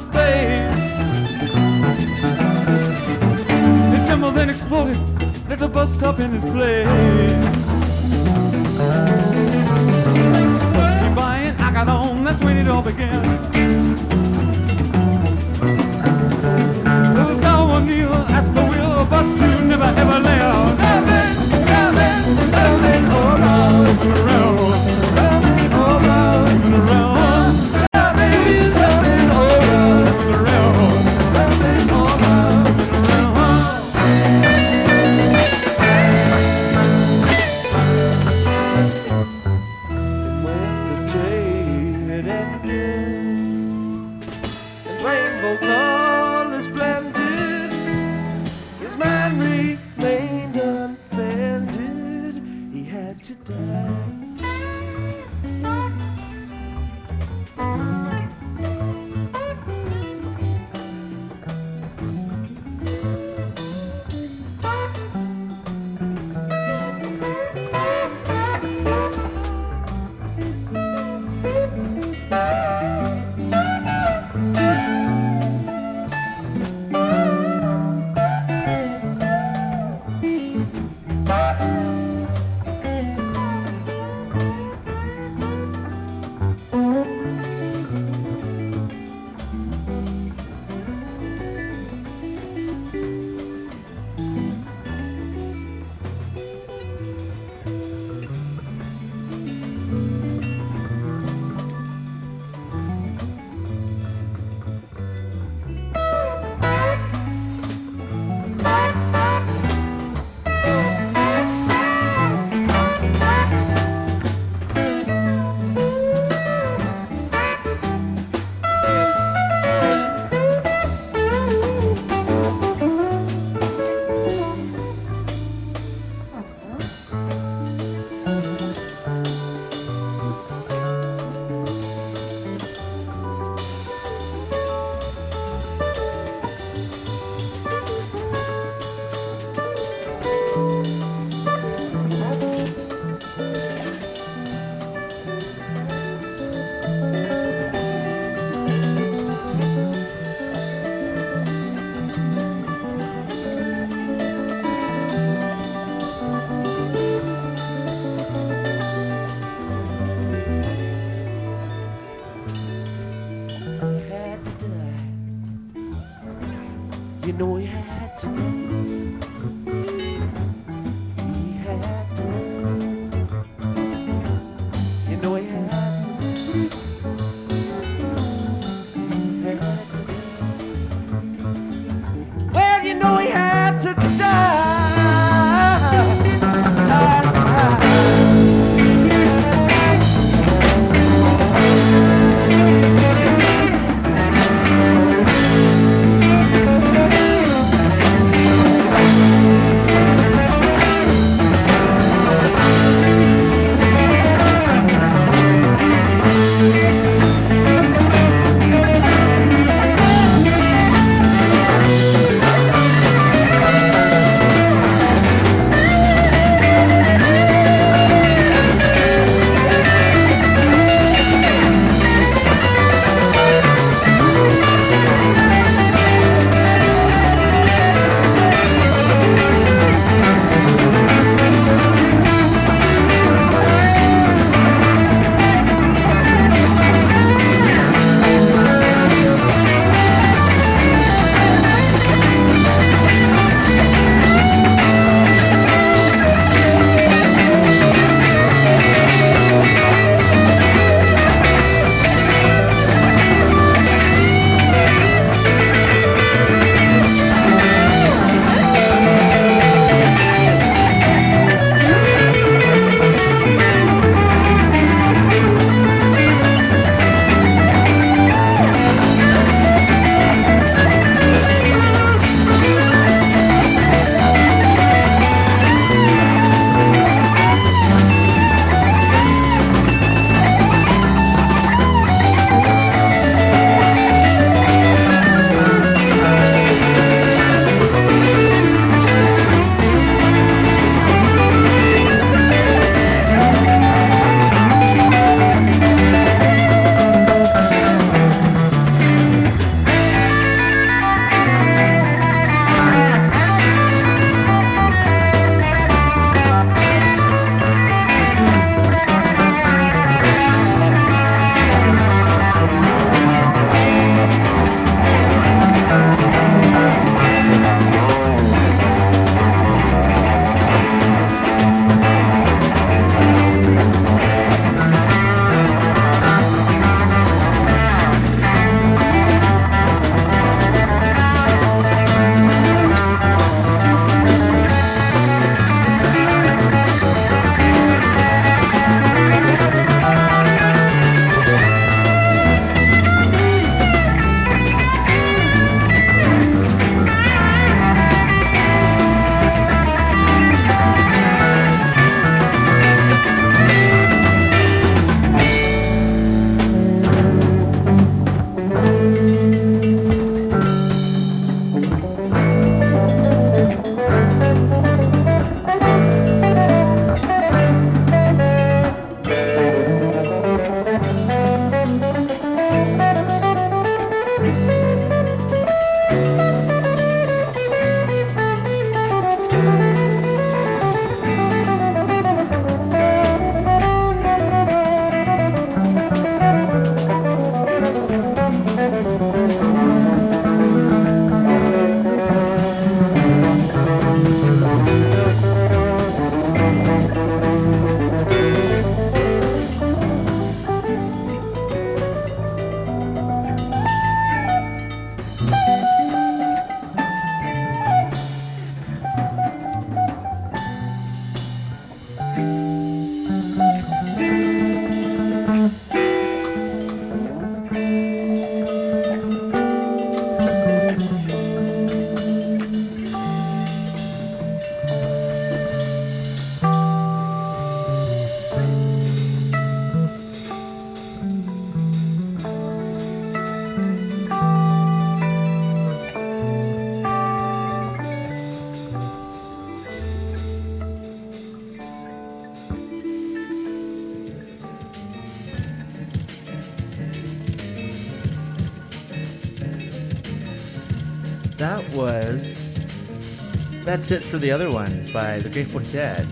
That's 453.99 454.13
It 454.13 454.25
for 454.25 454.39
the 454.39 454.53
Other 454.53 454.71
One 454.71 455.11
by 455.13 455.41
The 455.41 455.51
Grateful 455.51 455.81
Dead. 455.81 456.25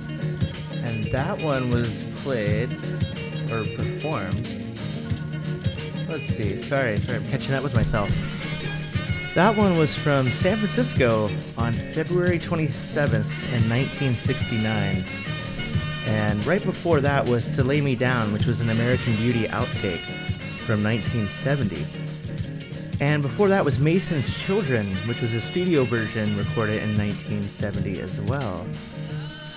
And 0.71 1.07
that 1.07 1.43
one 1.43 1.69
was 1.69 2.05
played 2.15 2.73
or 3.51 3.65
performed. 3.77 4.47
Let's 6.09 6.27
see, 6.27 6.59
sorry, 6.59 6.97
sorry, 7.01 7.17
I'm 7.17 7.29
catching 7.29 7.55
up 7.55 7.65
with 7.65 7.75
myself. 7.75 8.09
That 9.35 9.57
one 9.57 9.77
was 9.77 9.99
from 9.99 10.31
San 10.31 10.59
Francisco 10.59 11.29
on 11.59 11.73
February 11.73 12.39
27th 12.39 13.27
in 13.53 13.69
1969. 13.69 15.05
And 16.07 16.47
right 16.47 16.65
before 16.65 17.01
that 17.01 17.27
was 17.27 17.57
To 17.57 17.65
Lay 17.65 17.81
Me 17.81 17.97
Down, 17.97 18.33
which 18.33 18.47
was 18.47 18.61
an 18.61 18.71
American 18.71 19.17
Beauty 19.17 19.49
outtake 19.49 20.05
from 20.65 20.85
1970. 20.85 21.85
And 23.01 23.23
before 23.23 23.49
that 23.49 23.65
was 23.65 23.79
Mason's 23.79 24.39
Children, 24.43 24.95
which 25.09 25.21
was 25.21 25.35
a 25.35 25.41
studio 25.41 25.85
version 25.85 26.37
recorded 26.37 26.83
in 26.83 26.97
1970 26.97 28.01
as 28.01 28.21
well. 28.23 28.67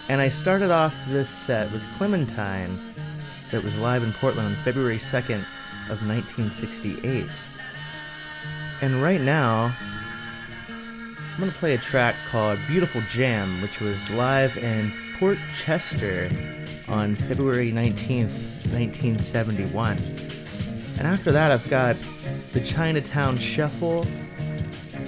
And 0.10 0.20
I 0.20 0.30
started 0.30 0.72
off 0.72 0.98
this 1.07 1.30
set 1.30 1.72
with 1.72 1.82
Clementine, 1.94 2.78
that 3.52 3.64
was 3.64 3.76
live 3.78 4.03
in 4.03 4.14
Portland 4.14 4.48
on 4.48 4.64
February 4.64 4.98
2nd 4.98 5.41
of 5.90 6.06
1968. 6.07 7.26
And 8.82 9.02
right 9.02 9.22
now, 9.22 9.76
I'm 10.68 11.40
going 11.40 11.52
to 11.52 11.57
play 11.57 11.74
a 11.74 11.78
track 11.78 12.16
called 12.30 12.60
Beautiful 12.68 13.02
Jam, 13.10 13.61
which 13.61 13.80
was 13.80 14.10
live 14.11 14.57
in 14.57 14.94
Port 15.18 15.38
Chester 15.57 16.30
on 16.88 17.16
February 17.16 17.72
19th, 17.72 18.68
1971. 18.72 19.98
And 20.98 21.07
after 21.07 21.32
that, 21.32 21.52
I've 21.52 21.68
got 21.70 21.95
the 22.51 22.61
Chinatown 22.61 23.38
Shuffle, 23.38 24.05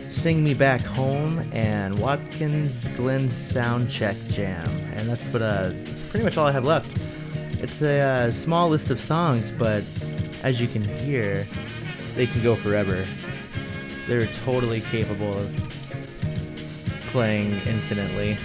Sing 0.09 0.43
Me 0.43 0.53
Back 0.53 0.81
Home, 0.81 1.39
and 1.53 1.97
Watkins 1.97 2.88
Glen 2.89 3.30
Soundcheck 3.30 4.31
Jam. 4.31 4.68
And 4.95 5.09
that's 5.09 5.26
what 5.26 5.41
uh, 5.41 5.72
that's 5.84 6.09
pretty 6.09 6.23
much 6.23 6.38
all 6.38 6.47
I 6.47 6.51
have 6.51 6.65
left. 6.65 6.97
It's 7.61 7.81
a 7.81 7.99
uh, 7.99 8.31
small 8.31 8.69
list 8.69 8.89
of 8.89 8.99
songs, 8.99 9.51
but 9.51 9.84
as 10.43 10.59
you 10.59 10.68
can 10.68 10.84
hear, 10.84 11.45
they 12.15 12.27
can 12.27 12.43
go 12.43 12.55
forever. 12.55 13.05
They're 14.07 14.27
totally 14.27 14.81
capable 14.81 15.34
of 15.34 15.55
playing 17.11 17.53
infinitely. 17.65 18.38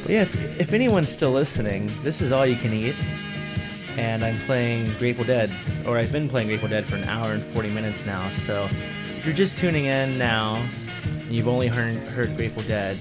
But 0.00 0.10
yeah, 0.10 0.22
if, 0.22 0.60
if 0.60 0.72
anyone's 0.72 1.10
still 1.10 1.32
listening, 1.32 1.90
this 2.00 2.20
is 2.20 2.32
all 2.32 2.46
you 2.46 2.56
can 2.56 2.72
eat. 2.72 2.96
And 3.96 4.24
I'm 4.24 4.38
playing 4.46 4.92
Grateful 4.98 5.24
Dead, 5.24 5.54
or 5.86 5.98
I've 5.98 6.12
been 6.12 6.28
playing 6.28 6.48
Grateful 6.48 6.68
Dead 6.68 6.84
for 6.84 6.96
an 6.96 7.04
hour 7.04 7.32
and 7.32 7.42
40 7.42 7.70
minutes 7.70 8.04
now. 8.06 8.30
So 8.46 8.68
if 9.18 9.24
you're 9.24 9.34
just 9.34 9.58
tuning 9.58 9.86
in 9.86 10.16
now, 10.16 10.66
and 11.04 11.32
you've 11.32 11.48
only 11.48 11.68
heard, 11.68 11.96
heard 12.08 12.36
Grateful 12.36 12.62
Dead, 12.62 12.96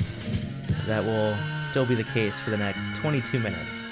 that 0.88 1.04
will 1.04 1.38
still 1.64 1.86
be 1.86 1.96
the 1.96 2.04
case 2.04 2.40
for 2.40 2.50
the 2.50 2.58
next 2.58 2.96
22 2.96 3.40
minutes. 3.40 3.88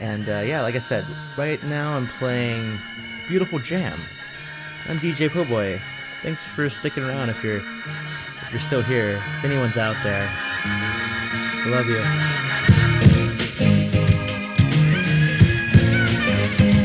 And 0.00 0.28
uh, 0.28 0.42
yeah, 0.44 0.62
like 0.62 0.74
I 0.74 0.80
said, 0.80 1.04
right 1.36 1.62
now 1.64 1.96
I'm 1.96 2.08
playing 2.08 2.78
Beautiful 3.28 3.58
Jam. 3.58 3.98
I'm 4.88 4.98
DJ 4.98 5.28
Po'boy. 5.28 5.80
Thanks 6.22 6.44
for 6.44 6.68
sticking 6.68 7.04
around 7.04 7.30
if 7.30 7.42
you're 7.44 7.58
if 7.58 8.48
you're 8.50 8.60
still 8.60 8.82
here. 8.82 9.22
If 9.38 9.44
anyone's 9.44 9.76
out 9.76 9.96
there. 10.02 10.28
I 10.30 11.68
love 11.68 11.86
you. 11.86 12.63
Thank 16.56 16.83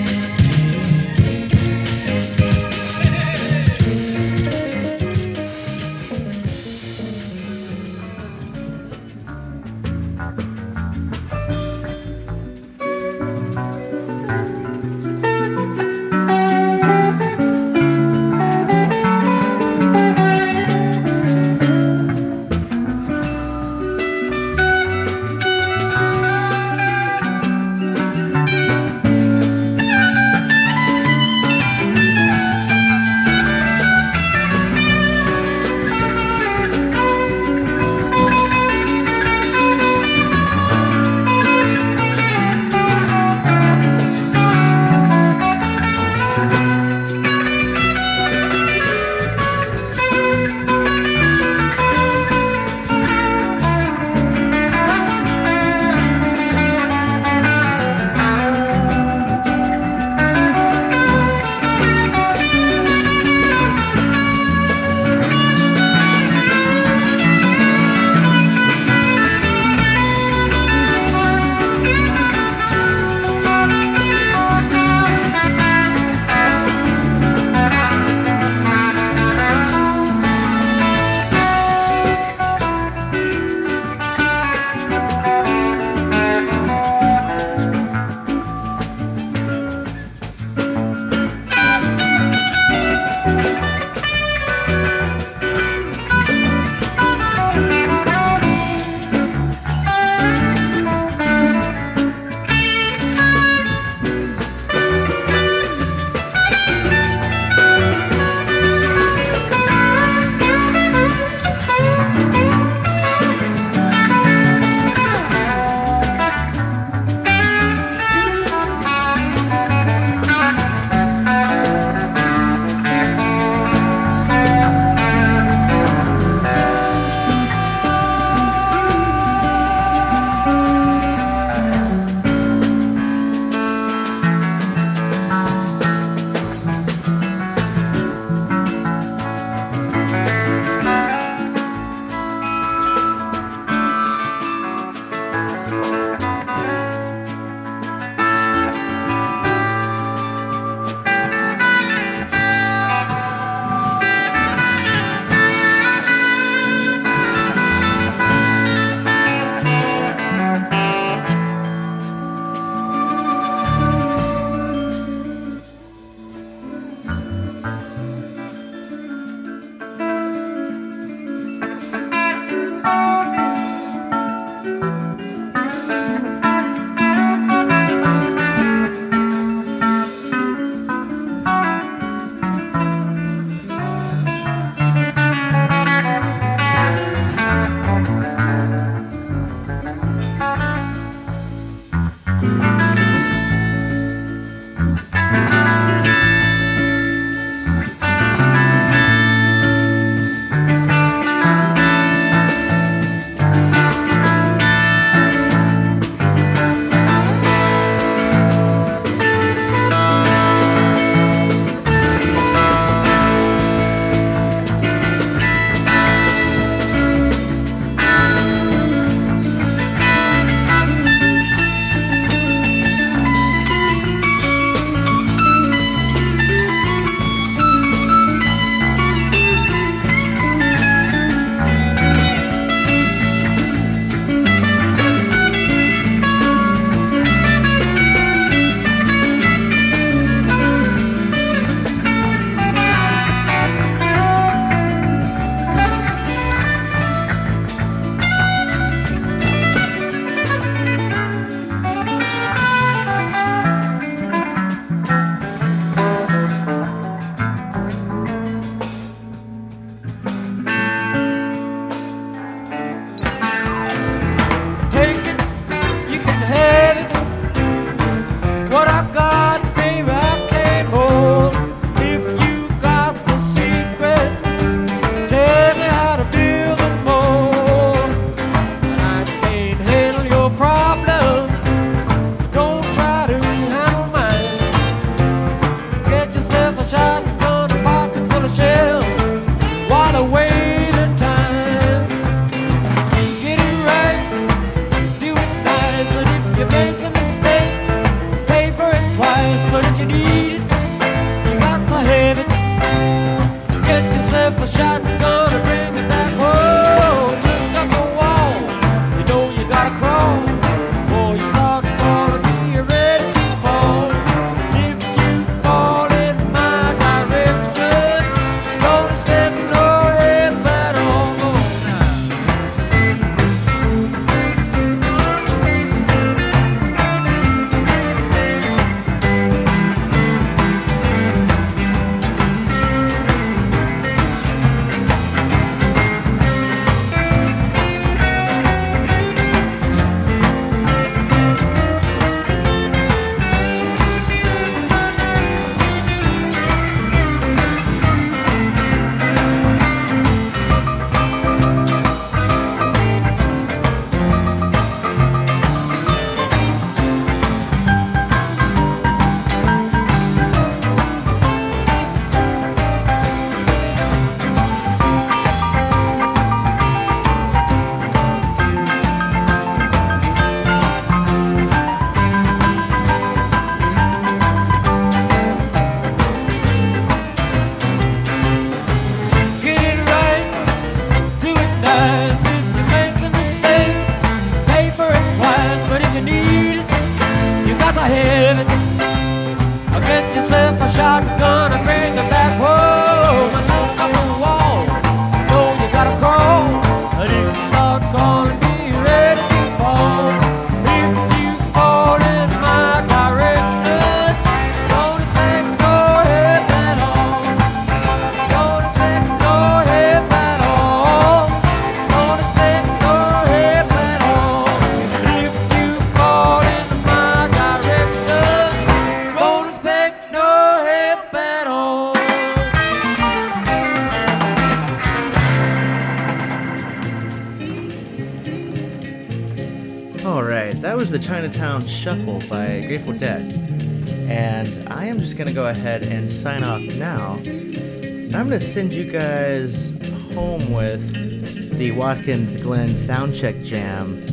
send 438.69 438.93
you 438.93 439.11
guys 439.11 439.93
home 440.35 440.71
with 440.71 441.73
the 441.79 441.91
Watkins 441.93 442.55
Glen 442.57 442.89
Soundcheck 442.89 443.65
Jam 443.65 444.23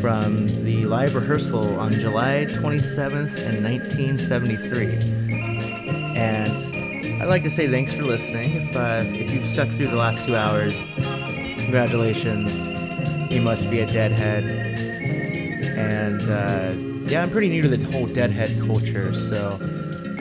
from 0.00 0.48
the 0.64 0.84
live 0.84 1.14
rehearsal 1.14 1.78
on 1.78 1.92
July 1.92 2.44
27th 2.48 3.38
in 3.38 3.62
1973. 3.62 4.96
And 6.16 7.22
I'd 7.22 7.28
like 7.28 7.44
to 7.44 7.50
say 7.50 7.68
thanks 7.68 7.92
for 7.92 8.02
listening. 8.02 8.68
If, 8.68 8.76
uh, 8.76 9.02
if 9.04 9.30
you've 9.30 9.48
stuck 9.52 9.68
through 9.68 9.88
the 9.88 9.96
last 9.96 10.24
two 10.26 10.34
hours, 10.34 10.76
congratulations. 11.62 12.50
You 13.30 13.42
must 13.42 13.70
be 13.70 13.78
a 13.78 13.86
deadhead. 13.86 14.42
And 15.78 16.22
uh, 16.22 16.74
yeah, 17.08 17.22
I'm 17.22 17.30
pretty 17.30 17.48
new 17.48 17.62
to 17.62 17.68
the 17.68 17.84
whole 17.92 18.08
deadhead 18.08 18.58
culture, 18.66 19.14
so 19.14 19.56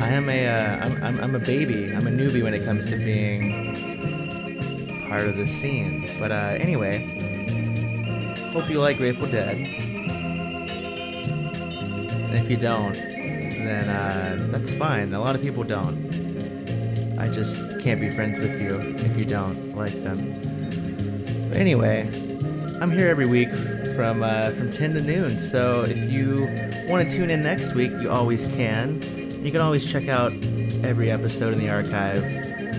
I 0.07 0.11
am 0.11 0.29
a, 0.29 0.47
uh, 0.47 0.85
I'm, 0.85 1.03
I'm, 1.03 1.19
I'm 1.19 1.35
a 1.35 1.39
baby. 1.39 1.93
I'm 1.93 2.07
a 2.07 2.09
newbie 2.09 2.41
when 2.41 2.53
it 2.53 2.63
comes 2.63 2.89
to 2.91 2.95
being 2.95 3.75
part 5.09 5.27
of 5.27 5.35
the 5.35 5.45
scene. 5.45 6.09
But 6.17 6.31
uh, 6.31 6.55
anyway, 6.61 7.03
hope 8.53 8.69
you 8.69 8.79
like 8.79 8.95
Grateful 8.95 9.27
Dead. 9.27 9.57
And 12.23 12.35
if 12.35 12.49
you 12.49 12.55
don't, 12.55 12.93
then 12.93 13.89
uh, 13.89 14.47
that's 14.49 14.73
fine. 14.75 15.13
A 15.13 15.19
lot 15.19 15.35
of 15.35 15.41
people 15.41 15.65
don't. 15.65 16.07
I 17.19 17.27
just 17.27 17.81
can't 17.81 17.99
be 17.99 18.09
friends 18.09 18.39
with 18.39 18.61
you 18.61 18.79
if 19.05 19.19
you 19.19 19.25
don't 19.25 19.75
like 19.75 20.01
them. 20.05 20.39
But 21.49 21.57
anyway, 21.57 22.09
I'm 22.79 22.91
here 22.91 23.09
every 23.09 23.27
week 23.27 23.49
from 23.97 24.23
uh, 24.23 24.51
from 24.51 24.71
10 24.71 24.93
to 24.93 25.01
noon. 25.01 25.38
So 25.38 25.81
if 25.81 25.97
you 26.13 26.47
want 26.88 27.11
to 27.11 27.13
tune 27.13 27.29
in 27.29 27.43
next 27.43 27.73
week, 27.73 27.91
you 27.91 28.09
always 28.09 28.45
can. 28.55 29.16
You 29.41 29.51
can 29.51 29.61
always 29.61 29.89
check 29.89 30.07
out 30.07 30.34
every 30.84 31.11
episode 31.11 31.53
in 31.53 31.59
the 31.59 31.69
archive, 31.69 32.22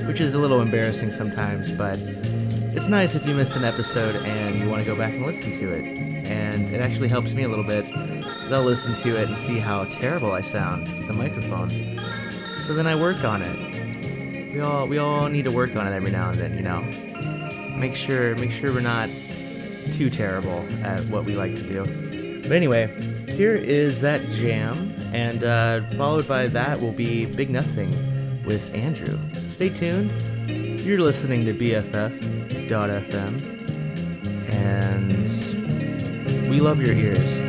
which 0.06 0.20
is 0.20 0.34
a 0.34 0.38
little 0.38 0.60
embarrassing 0.60 1.10
sometimes, 1.10 1.70
but 1.70 1.98
it's 2.76 2.88
nice 2.88 3.14
if 3.14 3.26
you 3.26 3.34
missed 3.34 3.56
an 3.56 3.64
episode 3.64 4.16
and 4.16 4.56
you 4.56 4.68
want 4.68 4.82
to 4.82 4.88
go 4.88 4.96
back 4.96 5.12
and 5.12 5.24
listen 5.24 5.52
to 5.54 5.68
it. 5.70 5.84
And 6.26 6.74
it 6.74 6.80
actually 6.80 7.08
helps 7.08 7.32
me 7.32 7.44
a 7.44 7.48
little 7.48 7.64
bit. 7.64 7.86
I'll 8.52 8.64
listen 8.64 8.94
to 8.96 9.10
it 9.10 9.28
and 9.28 9.38
see 9.38 9.58
how 9.58 9.84
terrible 9.84 10.32
I 10.32 10.42
sound 10.42 10.88
with 10.88 11.06
the 11.06 11.12
microphone. 11.12 11.70
So 12.66 12.74
then 12.74 12.86
I 12.86 12.94
work 12.94 13.24
on 13.24 13.42
it. 13.42 14.52
We 14.52 14.60
all 14.60 14.86
we 14.86 14.98
all 14.98 15.28
need 15.28 15.44
to 15.44 15.52
work 15.52 15.76
on 15.76 15.86
it 15.86 15.94
every 15.94 16.10
now 16.10 16.30
and 16.30 16.38
then, 16.38 16.56
you 16.56 16.62
know. 16.62 16.82
Make 17.78 17.94
sure 17.94 18.34
make 18.36 18.50
sure 18.50 18.72
we're 18.72 18.80
not 18.80 19.08
too 19.92 20.10
terrible 20.10 20.66
at 20.82 21.00
what 21.06 21.24
we 21.24 21.34
like 21.34 21.54
to 21.54 21.62
do. 21.62 22.42
But 22.42 22.52
anyway, 22.52 22.88
here 23.28 23.54
is 23.54 24.00
that 24.00 24.28
jam, 24.30 24.94
and 25.12 25.44
uh, 25.44 25.82
followed 25.96 26.26
by 26.28 26.46
that 26.48 26.80
will 26.80 26.92
be 26.92 27.26
Big 27.26 27.50
Nothing 27.50 27.90
with 28.44 28.74
Andrew. 28.74 29.18
So 29.34 29.40
stay 29.48 29.68
tuned. 29.68 30.10
You're 30.80 31.00
listening 31.00 31.44
to 31.44 31.54
BFF.FM, 31.54 32.72
and 34.52 36.50
we 36.50 36.60
love 36.60 36.80
your 36.80 36.94
ears. 36.94 37.47